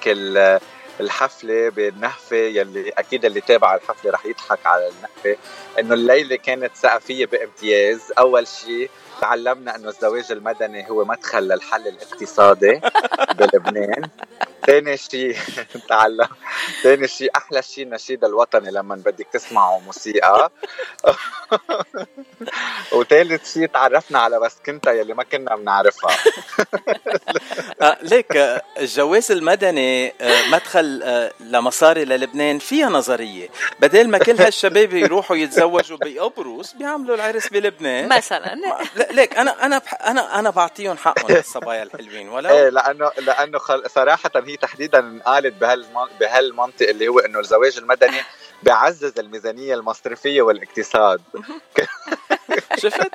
[1.01, 5.37] الحفلة بالنهفة يلي أكيد اللي تابع الحفلة رح يضحك على النهفة
[5.79, 8.01] إنه الليلة كانت سقفية بامتياز.
[8.19, 12.81] أول شيء تعلمنا إنه الزواج المدني هو مدخل للحل الاقتصادي
[13.39, 14.09] بلبنان.
[14.71, 15.37] ثاني شيء
[15.89, 16.29] تعلم
[16.83, 20.51] ثاني شيء أحلى شيء النشيد الوطني لما بدك تسمعوا موسيقى.
[22.92, 26.11] وثالث شيء تعرفنا على بسكنتا يلي ما كنا بنعرفها.
[27.83, 31.03] آه، ليك آه، الجواز المدني آه، مدخل
[31.40, 33.48] لمصاري للبنان فيها نظرية.
[33.81, 38.09] بدل ما كل هالشباب يروحوا يتزوجوا بقبرص بيعملوا العرس بلبنان.
[38.09, 38.57] مثلا.
[39.11, 39.76] ليك أنا أنا
[40.07, 45.55] أنا أنا بعطيهم حقهم الصبايا الحلوين ولا؟ إيه لأنه لأنه صراحة هي تحديدا قالت
[46.20, 48.20] بهالمنطق اللي هو إنه الزواج المدني
[48.62, 51.20] بيعزز الميزانية المصرفية والاقتصاد.
[52.83, 53.11] شفت؟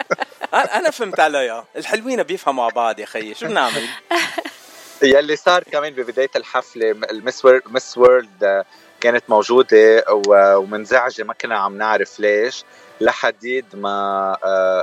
[0.54, 3.88] أنا فهمت عليها الحلوين بيفهموا بعض يا خيي شو بنعمل؟
[5.04, 8.66] يلي صار كمان ببداية الحفلة المس مس وورلد
[9.02, 12.64] كانت موجودة ومنزعجه ما كنا عم نعرف ليش
[13.02, 14.38] لحديد ما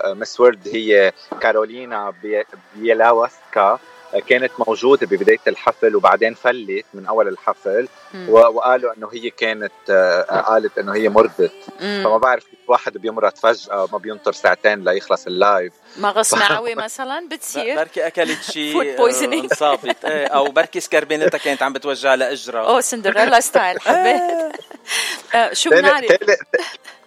[0.06, 2.14] Miss World هي كارولينا
[2.74, 3.78] بيلاوسكا
[4.20, 7.88] كانت موجودة ببداية الحفل وبعدين فلت من أول الحفل.
[8.28, 9.72] وقالوا إنه هي كانت
[10.46, 11.52] قالت إنه هي مرضت.
[11.78, 15.72] فما بعرف واحد بيمرض فجأة ما بينطر ساعتين ليخلص ال live.
[15.98, 17.76] مغص معوي مثلا؟ بتصير.
[17.76, 18.96] بركي أكلت شيء
[19.44, 22.60] انصابت إيه أو بركي سكربينتها كانت عم بتوجع لإجرها.
[22.66, 24.22] أوه سندريلا style حبيت.
[25.34, 26.16] آه، شو بنعرف؟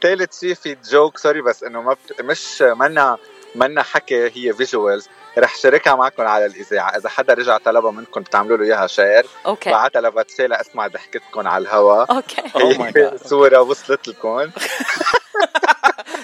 [0.01, 2.21] ثالث شيء في joke sorry بس إنه ما بت...
[2.21, 3.17] مش منا
[3.55, 6.97] منا حكي هي visuals رح شاركها معكم على الإذاعة.
[6.97, 9.25] إذا حدا رجع طلبها منكم بتعملوا له إياها share.
[9.45, 9.69] okay.
[9.69, 12.41] بعتها لفاتشي لأسمع ضحكتكم على الهواء okay.
[12.41, 14.49] Oh صورة وصلت لكم.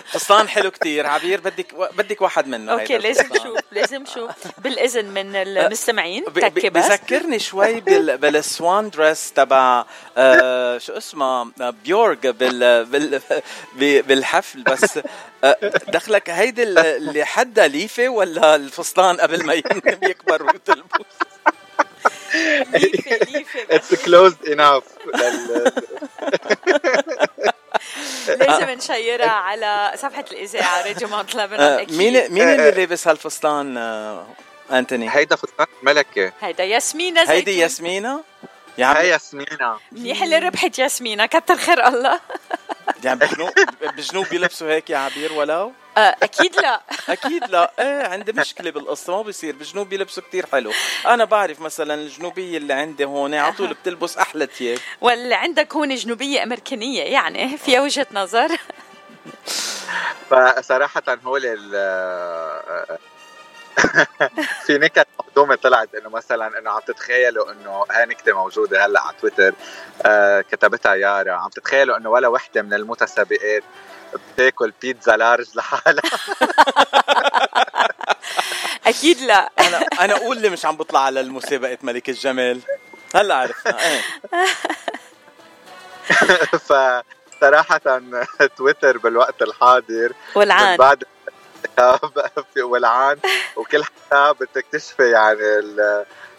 [0.06, 1.08] فستان حلو كتير.
[1.08, 4.32] عبير بدك بدك واحد منه okay لازم نشوف لازم نشوف.
[4.58, 6.86] بالإذن من المستمعين تكي بس.
[6.86, 9.86] بذكرني شوي بال بالسوان دريس تبع
[10.18, 11.52] آه شو اسمه؟
[11.84, 13.22] بيورغ بال بال
[14.02, 14.64] بالحفل.
[14.64, 15.00] بس
[15.44, 21.06] آه دخلك هيدي اللي حدا ليفة ولا الفستان قبل ما يكبر وتلبس
[22.74, 24.84] ليفة ليفة اتس كلوزد انف
[28.28, 31.98] لازم نشيرها على صفحة الإذاعة راديو مونت لبنان أكيد.
[31.98, 33.78] مين مين اللي لابس هالفستان
[34.72, 38.24] أنتوني؟ هيدا فستان ملكة هيدا ياسمينة هيدي ياسمينة؟
[38.78, 39.78] يا هي ياسمينة.
[39.92, 42.20] منيح اللي ربحت ياسمينة كتر خير الله.
[43.04, 43.52] يعني بجنوب
[43.98, 46.82] بجنوب بيلبسوا هيك يا عبير ولو؟ آه، أكيد لا.
[47.10, 47.72] أكيد لا.
[47.80, 50.72] إيه عندي مشكلة بالقصة ما بصير بجنوب بيلبسوا كتير حلو.
[51.06, 55.96] أنا بعرف مثلا الجنوبية اللي عندي هون على طول بتلبس أحلى ثياب واللي عندك هون
[55.96, 58.58] جنوبية أمريكانية يعني فيها وجهة نظر.
[60.30, 61.46] فصراحة هول
[64.66, 69.16] في نكت مقدومة طلعت إنه مثلا إنه عم تتخيلوا إنه هاي نكتة موجودة هلأ على
[69.22, 69.54] تويتر
[70.06, 73.64] آه كتبتها يارا عم تتخيلوا إنه ولا وحدة من المتسابقات
[74.34, 76.02] بتاكل بيتزا لارج لحالها؟
[78.88, 79.50] أكيد لا.
[79.60, 82.60] أنا أنا أقول اللي مش عم بطلع على المسابقة ملك الجمال.
[83.16, 84.02] هلأ عرفنا إيه.
[87.42, 88.02] فصراحة
[88.58, 90.78] تويتر بالوقت الحاضر ولعان.
[90.78, 91.04] بعد
[92.72, 93.18] ولعان
[93.56, 95.40] وكل حساب بتكتشفي يعني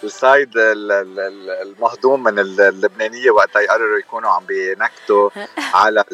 [0.05, 5.31] ال side المهضوم من اللبنانية وقتها يقرروا يكونوا عم بينكتوا
[5.75, 6.05] على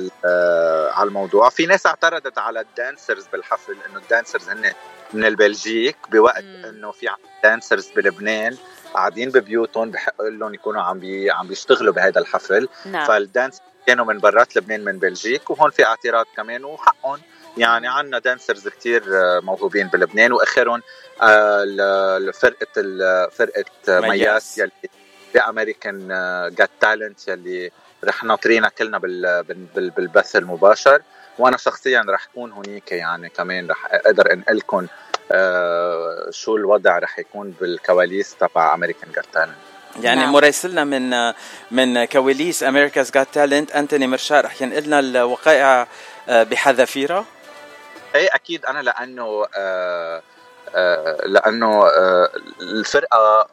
[0.94, 1.48] على الموضوع.
[1.48, 4.72] في ناس اعترضت على ال dancers بالحفل إنه ال dancers هن
[5.12, 7.08] من البلجيك بوقت إنه في
[7.42, 8.56] dancers بلبنان
[8.94, 12.68] قاعدين ببيوتهم بحق لهم يكونوا عم بي عم بيشتغلوا بهذا الحفل.
[12.86, 13.06] نعم.
[13.06, 17.18] فال dancers كانوا من برات لبنان من بلجيك وهون في اعتراض كمان وحقهم
[17.58, 20.32] يعني عندنا dancers كتير آه، موهوبين بلبنان.
[20.32, 20.82] وآخرهم
[21.22, 22.66] آه، فرقة
[23.28, 24.70] فرقة مياس يلي
[25.34, 26.08] ب America's
[26.58, 27.70] Got Talent يلي
[28.04, 28.98] رح ناطرينا كلنا
[29.96, 31.02] بالبث المباشر.
[31.38, 34.86] وأنا شخصيا رح أكون هنيك يعني كمان رح أقدر أنقلكم
[35.32, 39.56] آه، شو الوضع رح يكون بالكواليس تبع America's Got Talent
[40.02, 40.32] يعني نعم.
[40.32, 41.32] مراسلنا من
[41.70, 45.88] من كواليس America's Got Talent أنتوني مرشاد رح ينقلنا الوقائع
[46.28, 47.24] بحذافيرها.
[48.14, 50.22] اي أكيد أنا لأنه آه
[50.74, 52.28] آه لأنه آه
[52.60, 53.48] الفرقة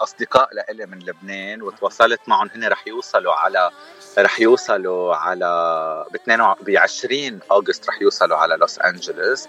[0.00, 3.70] أصدقاء لإلي من لبنان وتواصلت معهم هن رح يوصلوا على
[4.18, 6.06] رح يوصلوا على
[6.60, 9.48] ب 20 أغسطس رح يوصلوا على لوس أنجلوس.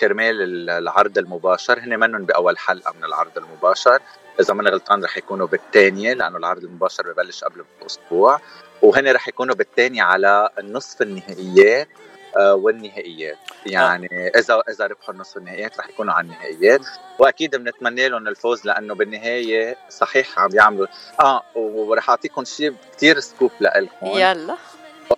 [0.00, 3.98] كرمال العرض المباشر هن منهم بأول حلقة من العرض المباشر.
[4.40, 8.40] إذا ماني غلطان رح يكونوا بالثانية لأنه العرض المباشر ببلش قبل بأسبوع.
[8.82, 11.88] وهن رح يكونوا بالثانية على النصف النهائيات
[12.36, 13.38] والنهائيات.
[13.66, 16.80] يعني اذا إذا ربحوا النصف النهائيات رح يكونوا على النهائيات.
[17.18, 20.86] وأكيد بنتمنى لهم الفوز لأنه بالنهاية صحيح عم يعملوا.
[21.20, 24.56] آه ورح أعطيكم شيء كثير scoop لكم يلا.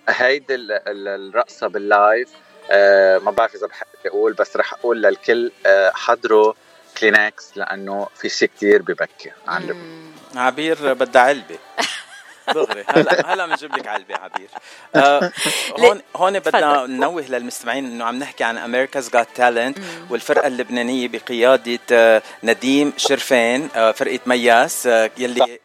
[0.09, 2.29] هيدي الرقصة بال live
[2.71, 6.53] آه ما بعرف إذا بحق أقول بس رح أقول للكل آه حضروا
[6.97, 9.75] كلينكس لأنه في شيء كثير ببكي عن
[10.35, 11.57] عبير بدها علبه
[12.53, 12.83] دغري.
[12.87, 14.47] هلا هلا بنجيب لك علبة عبير.
[14.95, 15.31] آه
[15.79, 19.77] هون هون بدنا ننوه للمستمعين إنه عم نحكي عن America's Got Talent
[20.09, 25.59] والفرقة اللبنانية بقيادة آه نديم شرفان آه فرقة مياس آه يلي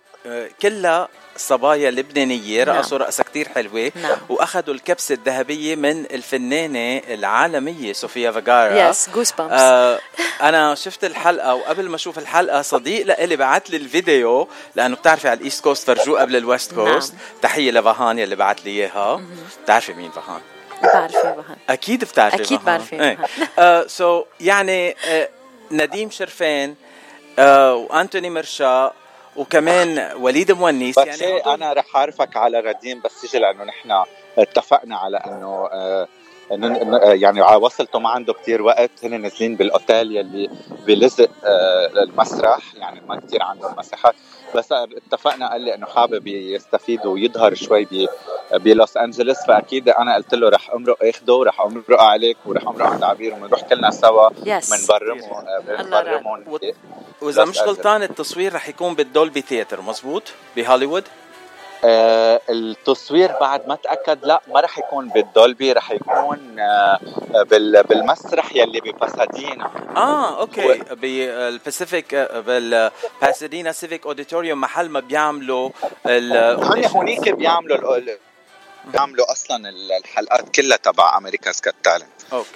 [0.63, 1.09] كلها
[1.41, 2.77] صبايا لبنانية نعم.
[2.77, 4.19] رقصوا رقصة كتير حلوة نعم.
[4.29, 10.01] وأخذوا الكبسة الذهبية من الفنانة العالمية صوفيا فيرغارا yes جوز آه
[10.43, 15.39] أنا شفت الحلقة وقبل ما أشوف الحلقة صديق لإلي بعت لي الفيديو لأنه بتعرفي على
[15.39, 17.13] ال East Coast فرجوه قبل ال West Coast.
[17.13, 17.23] نعم.
[17.43, 19.23] تحية لفهان يلي بعت لي إياها.
[19.65, 20.41] بتعرفي مين فهان؟
[20.83, 21.57] بعرفي فهان.
[21.69, 23.87] أكيد بتعرفي أكيد بعرفي إيه.
[23.87, 24.97] so so يعني uh,
[25.73, 26.75] نديم شرفان
[27.39, 28.93] وأنتوني مرشا
[29.37, 34.05] وكمان وليد مونيس يعني أنا رح أعرفك على رديم بس يجي لأنه نحن
[34.39, 36.09] اتفقنا على إنه آه
[37.03, 38.91] يعني وصلته ما عنده كتير وقت.
[39.05, 40.51] هن نازلين بالأوتيل يلي
[40.87, 41.31] بلزق
[42.03, 42.75] المسرح.
[42.75, 44.15] يعني ما كتير عندهم مساحات.
[44.55, 47.89] بس اتفقنا قال لي إنه حابب يستفيد ويظهر شوي
[48.53, 49.37] بلوس أنجلوس.
[49.47, 53.63] فأكيد أنا قلت له رح أمرق إخده ورح امرق عليك ورح امرق عند عبير وبنروح
[53.63, 56.45] كلنا سوا من برمهم بنبرمهم
[57.23, 59.81] وإذا مش غلطان التصوير رح يكون بال Dolby Theatre.
[59.81, 60.23] مزبوط
[60.57, 61.05] بهوليوود؟
[61.85, 67.01] آه التصوير بعد ما تأكد لا ما رح يكون بال Dolby رح يكون آه
[67.89, 70.67] بالمسرح يلي بباسادينا آه okay.
[70.67, 70.85] و...
[70.95, 75.71] بالباسيفيك بال Pasadena Civic Auditorium محل ما بيعملوا
[76.07, 78.01] هن هونيك بيعملوا
[78.85, 79.69] بيعملوا أصلا
[79.99, 82.49] الحلقات كلها تبع America's Got Talent Okay.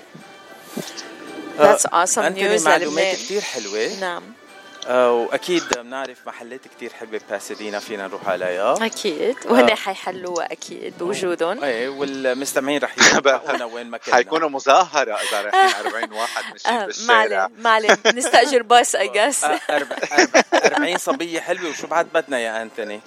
[1.59, 2.65] That's awesome news.
[2.65, 4.23] معلومات كثير حلوة؟ نعم.
[4.23, 4.44] آه،
[4.89, 9.37] واكيد بنعرف محلات كتير حلوة بباسادينا فينا نروح عليها أكيد.
[9.45, 9.75] وهن آه.
[9.75, 11.65] حيحلوها أكيد بوجودهم.
[11.65, 14.15] إيه والمستمعين رح يروحونا وين ما كنا.
[14.15, 19.45] حيكونوا مظاهره إذا رايحين 40 واحد ماشيين آه بالشارع ما عليه نستأجر باص I guess
[19.45, 23.01] 40 صبية حلوة وشو بعد بدنا يا أنتوني؟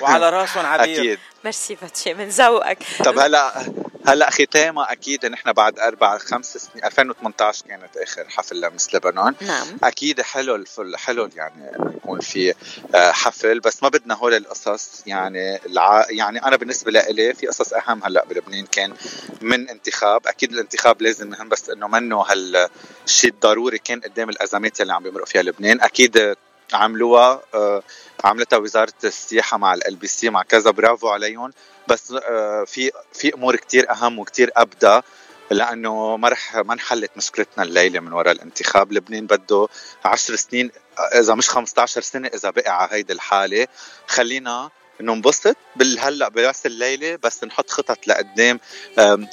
[0.00, 1.00] وعلى راسهم عبير.
[1.00, 1.18] أكيد.
[1.44, 2.78] ميرسي فاتشي من ذوقك.
[3.04, 3.66] طب هلا
[4.06, 9.34] هلا ختامها أكيد نحن بعد أربع خمس سنين 2018 كانت آخر حفل لمس لبنان.
[9.40, 9.66] نعم.
[9.84, 12.54] أكيد حلو الفل حلو يعني يكون في
[12.94, 16.06] آه، حفل بس ما بدنا هول القصص يعني الع...
[16.10, 18.94] يعني أنا بالنسبة لإلي في قصص أهم هلأ بلبنان كان
[19.40, 20.26] من انتخاب.
[20.26, 25.26] أكيد الانتخاب لازم مهم بس إنه منه هالشيء الضروري كان قدام الأزمات اللي عم بيمرق
[25.26, 25.80] فيها لبنان.
[25.80, 26.36] أكيد
[26.72, 27.82] عملوها آه،
[28.24, 31.52] عملتها وزارة السياحة مع ال بي سي مع كذا برافو عليهم.
[31.88, 35.02] بس آه، في في أمور كتير أهم وكتير أبدى
[35.50, 38.92] لأنه ما رح ما انحلت مشكلتنا الليلة من وراء الانتخاب.
[38.92, 39.68] لبنان بده
[40.04, 40.70] 10 سنين
[41.14, 43.66] إذا مش 15 سنة إذا بقي على هيدي الحالة.
[44.06, 48.60] خلينا ننبسط بالهلا براس الليلة بس نحط خطط لقدام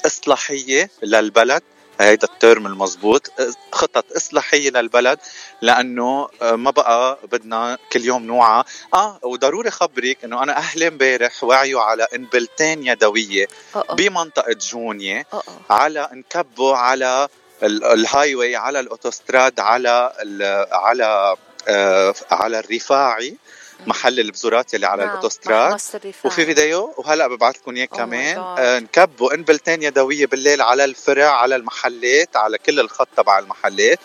[0.06, 1.62] إصلاحية للبلد.
[2.00, 3.32] هيدا ال term المضبوط
[3.72, 5.18] خطط إصلاحية للبلد
[5.62, 8.64] لأنه آه، ما بقى بدنا كل يوم نوعى.
[8.94, 13.46] آه وضروري خبرك إنه أنا أهلي امبارح وعيوا على قنبلتين يدويه
[13.92, 15.26] بمنطقة جونية
[15.70, 17.28] على انكبوا على
[17.62, 20.12] ال highway على الأوتوستراد على
[20.72, 21.36] على
[21.68, 23.36] آه على الرفاعي.
[23.86, 25.10] محل البزورات اللي على نعم.
[25.10, 25.80] الأوتوستراد.
[26.24, 28.38] وفي فيديو وهلأ ببعث لكم إياه oh كمان.
[28.38, 33.98] آه نكبوا قنبلتين يدوية بالليل على الفرع على المحلات على كل الخط تبع المحلات.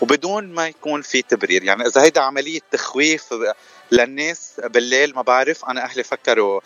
[0.00, 1.64] وبدون ما يكون في تبرير.
[1.64, 3.34] يعني إذا هيدا عملية تخويف
[3.92, 6.60] للناس بالليل ما بعرف أنا أهلي فكروا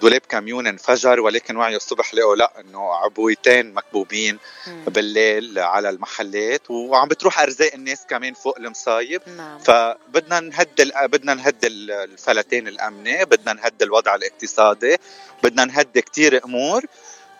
[0.00, 4.38] دولاب كاميون انفجر ولكن وعيوا الصبح لقوا لا إنه عبويتين مكبوبين
[4.86, 9.22] بالليل على المحلات وعم بتروح أرزاق الناس كمان فوق المصايب.
[9.36, 9.58] نعم.
[9.58, 14.96] فبدنا نهد بدنا نهد الفلتين الامني بدنا نهد الوضع الاقتصادي
[15.42, 16.84] بدنا نهد كتير أمور.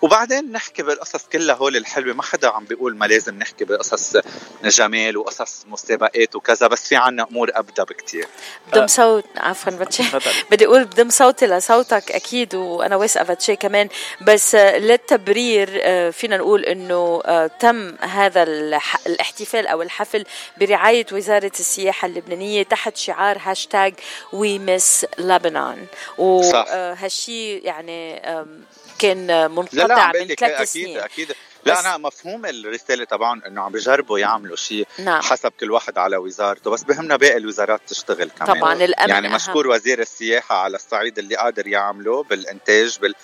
[0.03, 2.15] وبعدين نحكي بالقصص كلها هول الحلوة.
[2.15, 4.17] ما حدا عم بيقول ما لازم نحكي بقصص
[4.65, 8.27] جمال وقصص مسابقات وكذا بس في عنا أمور أبدى بكتير.
[8.73, 9.25] بضم صوت.
[9.37, 10.03] عفوا Patsy
[10.51, 13.89] بدي أقول بضم صوتي لصوتك أكيد وأنا واثقة Patsy كمان.
[14.21, 18.43] بس للتبرير آه، فينا نقول إنه آه، تم هذا
[19.07, 20.25] الاحتفال أو الحفل
[20.61, 23.95] برعاية وزارة السياحة اللبنانية تحت شعار hashtag
[24.33, 25.87] we miss لبنان
[26.19, 28.23] وهالشيء يعني
[29.01, 30.99] كان منقطع من ثلاث سنين.
[30.99, 31.33] أكيد.
[31.65, 35.23] لا أنا مفهوم الرسالة طبعا إنه عم بيجربوا يعملوا شيء نعم.
[35.23, 36.71] حسب كل واحد على وزارته.
[36.71, 38.59] بس بهمنا باقي الوزارات تشتغل كمان.
[38.59, 39.73] طبعا الأمن يعني مشكور أهم.
[39.73, 43.15] وزير السياحة على الصعيد اللي قادر يعمله بالإنتاج بال...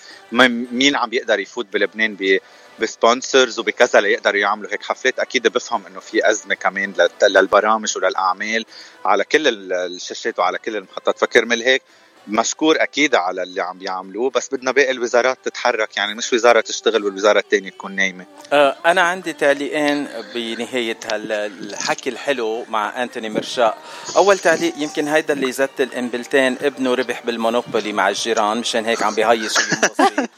[0.71, 2.39] مين عم بيقدر يفوت بلبنان ب
[2.79, 5.19] بسبونسرز وبكذا ليقدروا يعملوا هيك حفلات.
[5.19, 8.65] أكيد بفهم إنه في أزمة كمان للبرامج وللأعمال
[9.05, 11.19] على كل الشاشات وعلى كل المحطات.
[11.19, 11.81] فكرمال هيك
[12.29, 17.05] مشكور أكيد على اللي عم يعملوه بس بدنا باقي الوزارات تتحرك يعني مش وزارة تشتغل
[17.05, 18.25] والوزارة الثانية تكون نايمة.
[18.53, 23.77] أه أنا عندي تعليقين بنهاية هالحكي الحلو مع أنتوني مرشاء
[24.15, 29.15] أول تعليق يمكن هيدا اللي زت الإنبلتين ابنه ربح بالمونوبولي مع الجيران مشان هيك عم
[29.15, 30.29] بيهيص وينبسط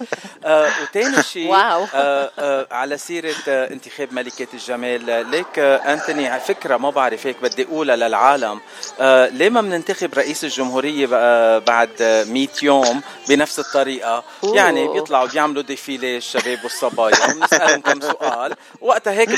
[0.45, 1.85] أه وثاني شيء واو.
[1.93, 5.29] أه أه على سيرة أه انتخاب ملكة الجمال.
[5.31, 8.59] ليك أه أنتوني فكرة ما بعرف هيك بدي أقولها للعالم.
[8.99, 11.05] أه ليه ما بننتخب رئيس الجمهورية
[11.59, 14.23] بعد بعد 100 يوم بنفس الطريقة.
[14.43, 14.55] أوه.
[14.55, 18.55] يعني بيطلعوا بيعملوا ديفيلي الشباب والصبايا وبنسألهم كم سؤال.
[18.81, 19.29] وقتها هيك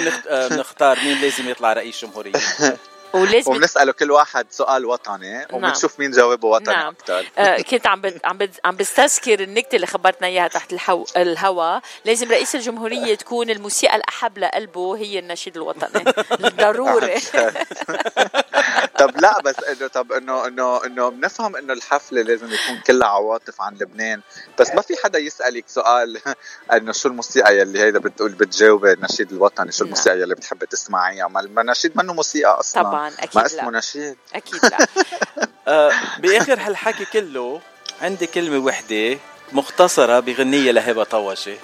[0.52, 2.34] بنختار مين لازم يطلع رئيس جمهورية.
[3.14, 5.46] ولازم وبنسأله كل واحد سؤال وطني نعم.
[5.54, 6.94] وبنشوف مين جاوبه وطني نعم.
[7.00, 8.20] أكثر آه كنت عم بد...
[8.24, 8.52] عم بد...
[8.66, 11.06] عم بستذكر النكتة اللي خبرتنا إياها تحت الحو...
[11.18, 16.04] الهواء لازم رئيس الجمهورية تكون الموسيقى الأحب لقلبه هي النشيد الوطني.
[16.62, 17.16] ضروري
[19.02, 23.62] طب لا بس انه طب انه انه إنه بنفهم إنه الحفلة لازم يكون كلها عواطف
[23.62, 24.22] عن لبنان.
[24.60, 26.20] بس ما في حدا يسألك سؤال
[26.74, 31.62] إنه شو الموسيقى يلي هيدا بتقول بتجاوبي النشيد الوطني؟ شو الموسيقى يلي بتحبي تسمعيها؟ ما
[31.62, 32.84] النشيد منه موسيقى أصلا.
[32.84, 33.78] طبعا أكيد ما اسمه لا.
[33.78, 34.18] نشيد.
[34.34, 34.88] أكيد لا.
[35.68, 37.62] آه، بآخر هالحكي كله
[38.02, 39.18] عندي كلمة وحدة
[39.52, 41.58] مختصرة بغنية لهبة طوشة.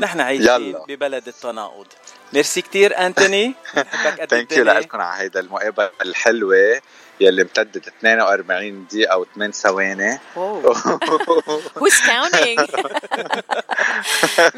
[0.00, 0.84] نحن عايشين يلا.
[0.88, 1.86] ببلد التناقض.
[2.32, 6.80] ميرسي كتير أنتوني بحبك قد thank you لكم على هيدا المقابله الحلوة
[7.20, 10.18] يلي امتدت 42 دقيقة و8 ثواني
[11.78, 12.58] Who's counting?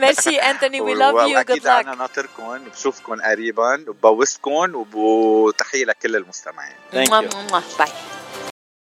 [0.04, 0.80] Merci, Anthony.
[0.80, 1.28] We love you.
[1.28, 1.94] Good واكيد أنا.
[1.94, 7.60] ناطركم بشوفكم قريبا وبوسكم وتحية لكل المستمعين Thank you.
[7.78, 8.19] Bye.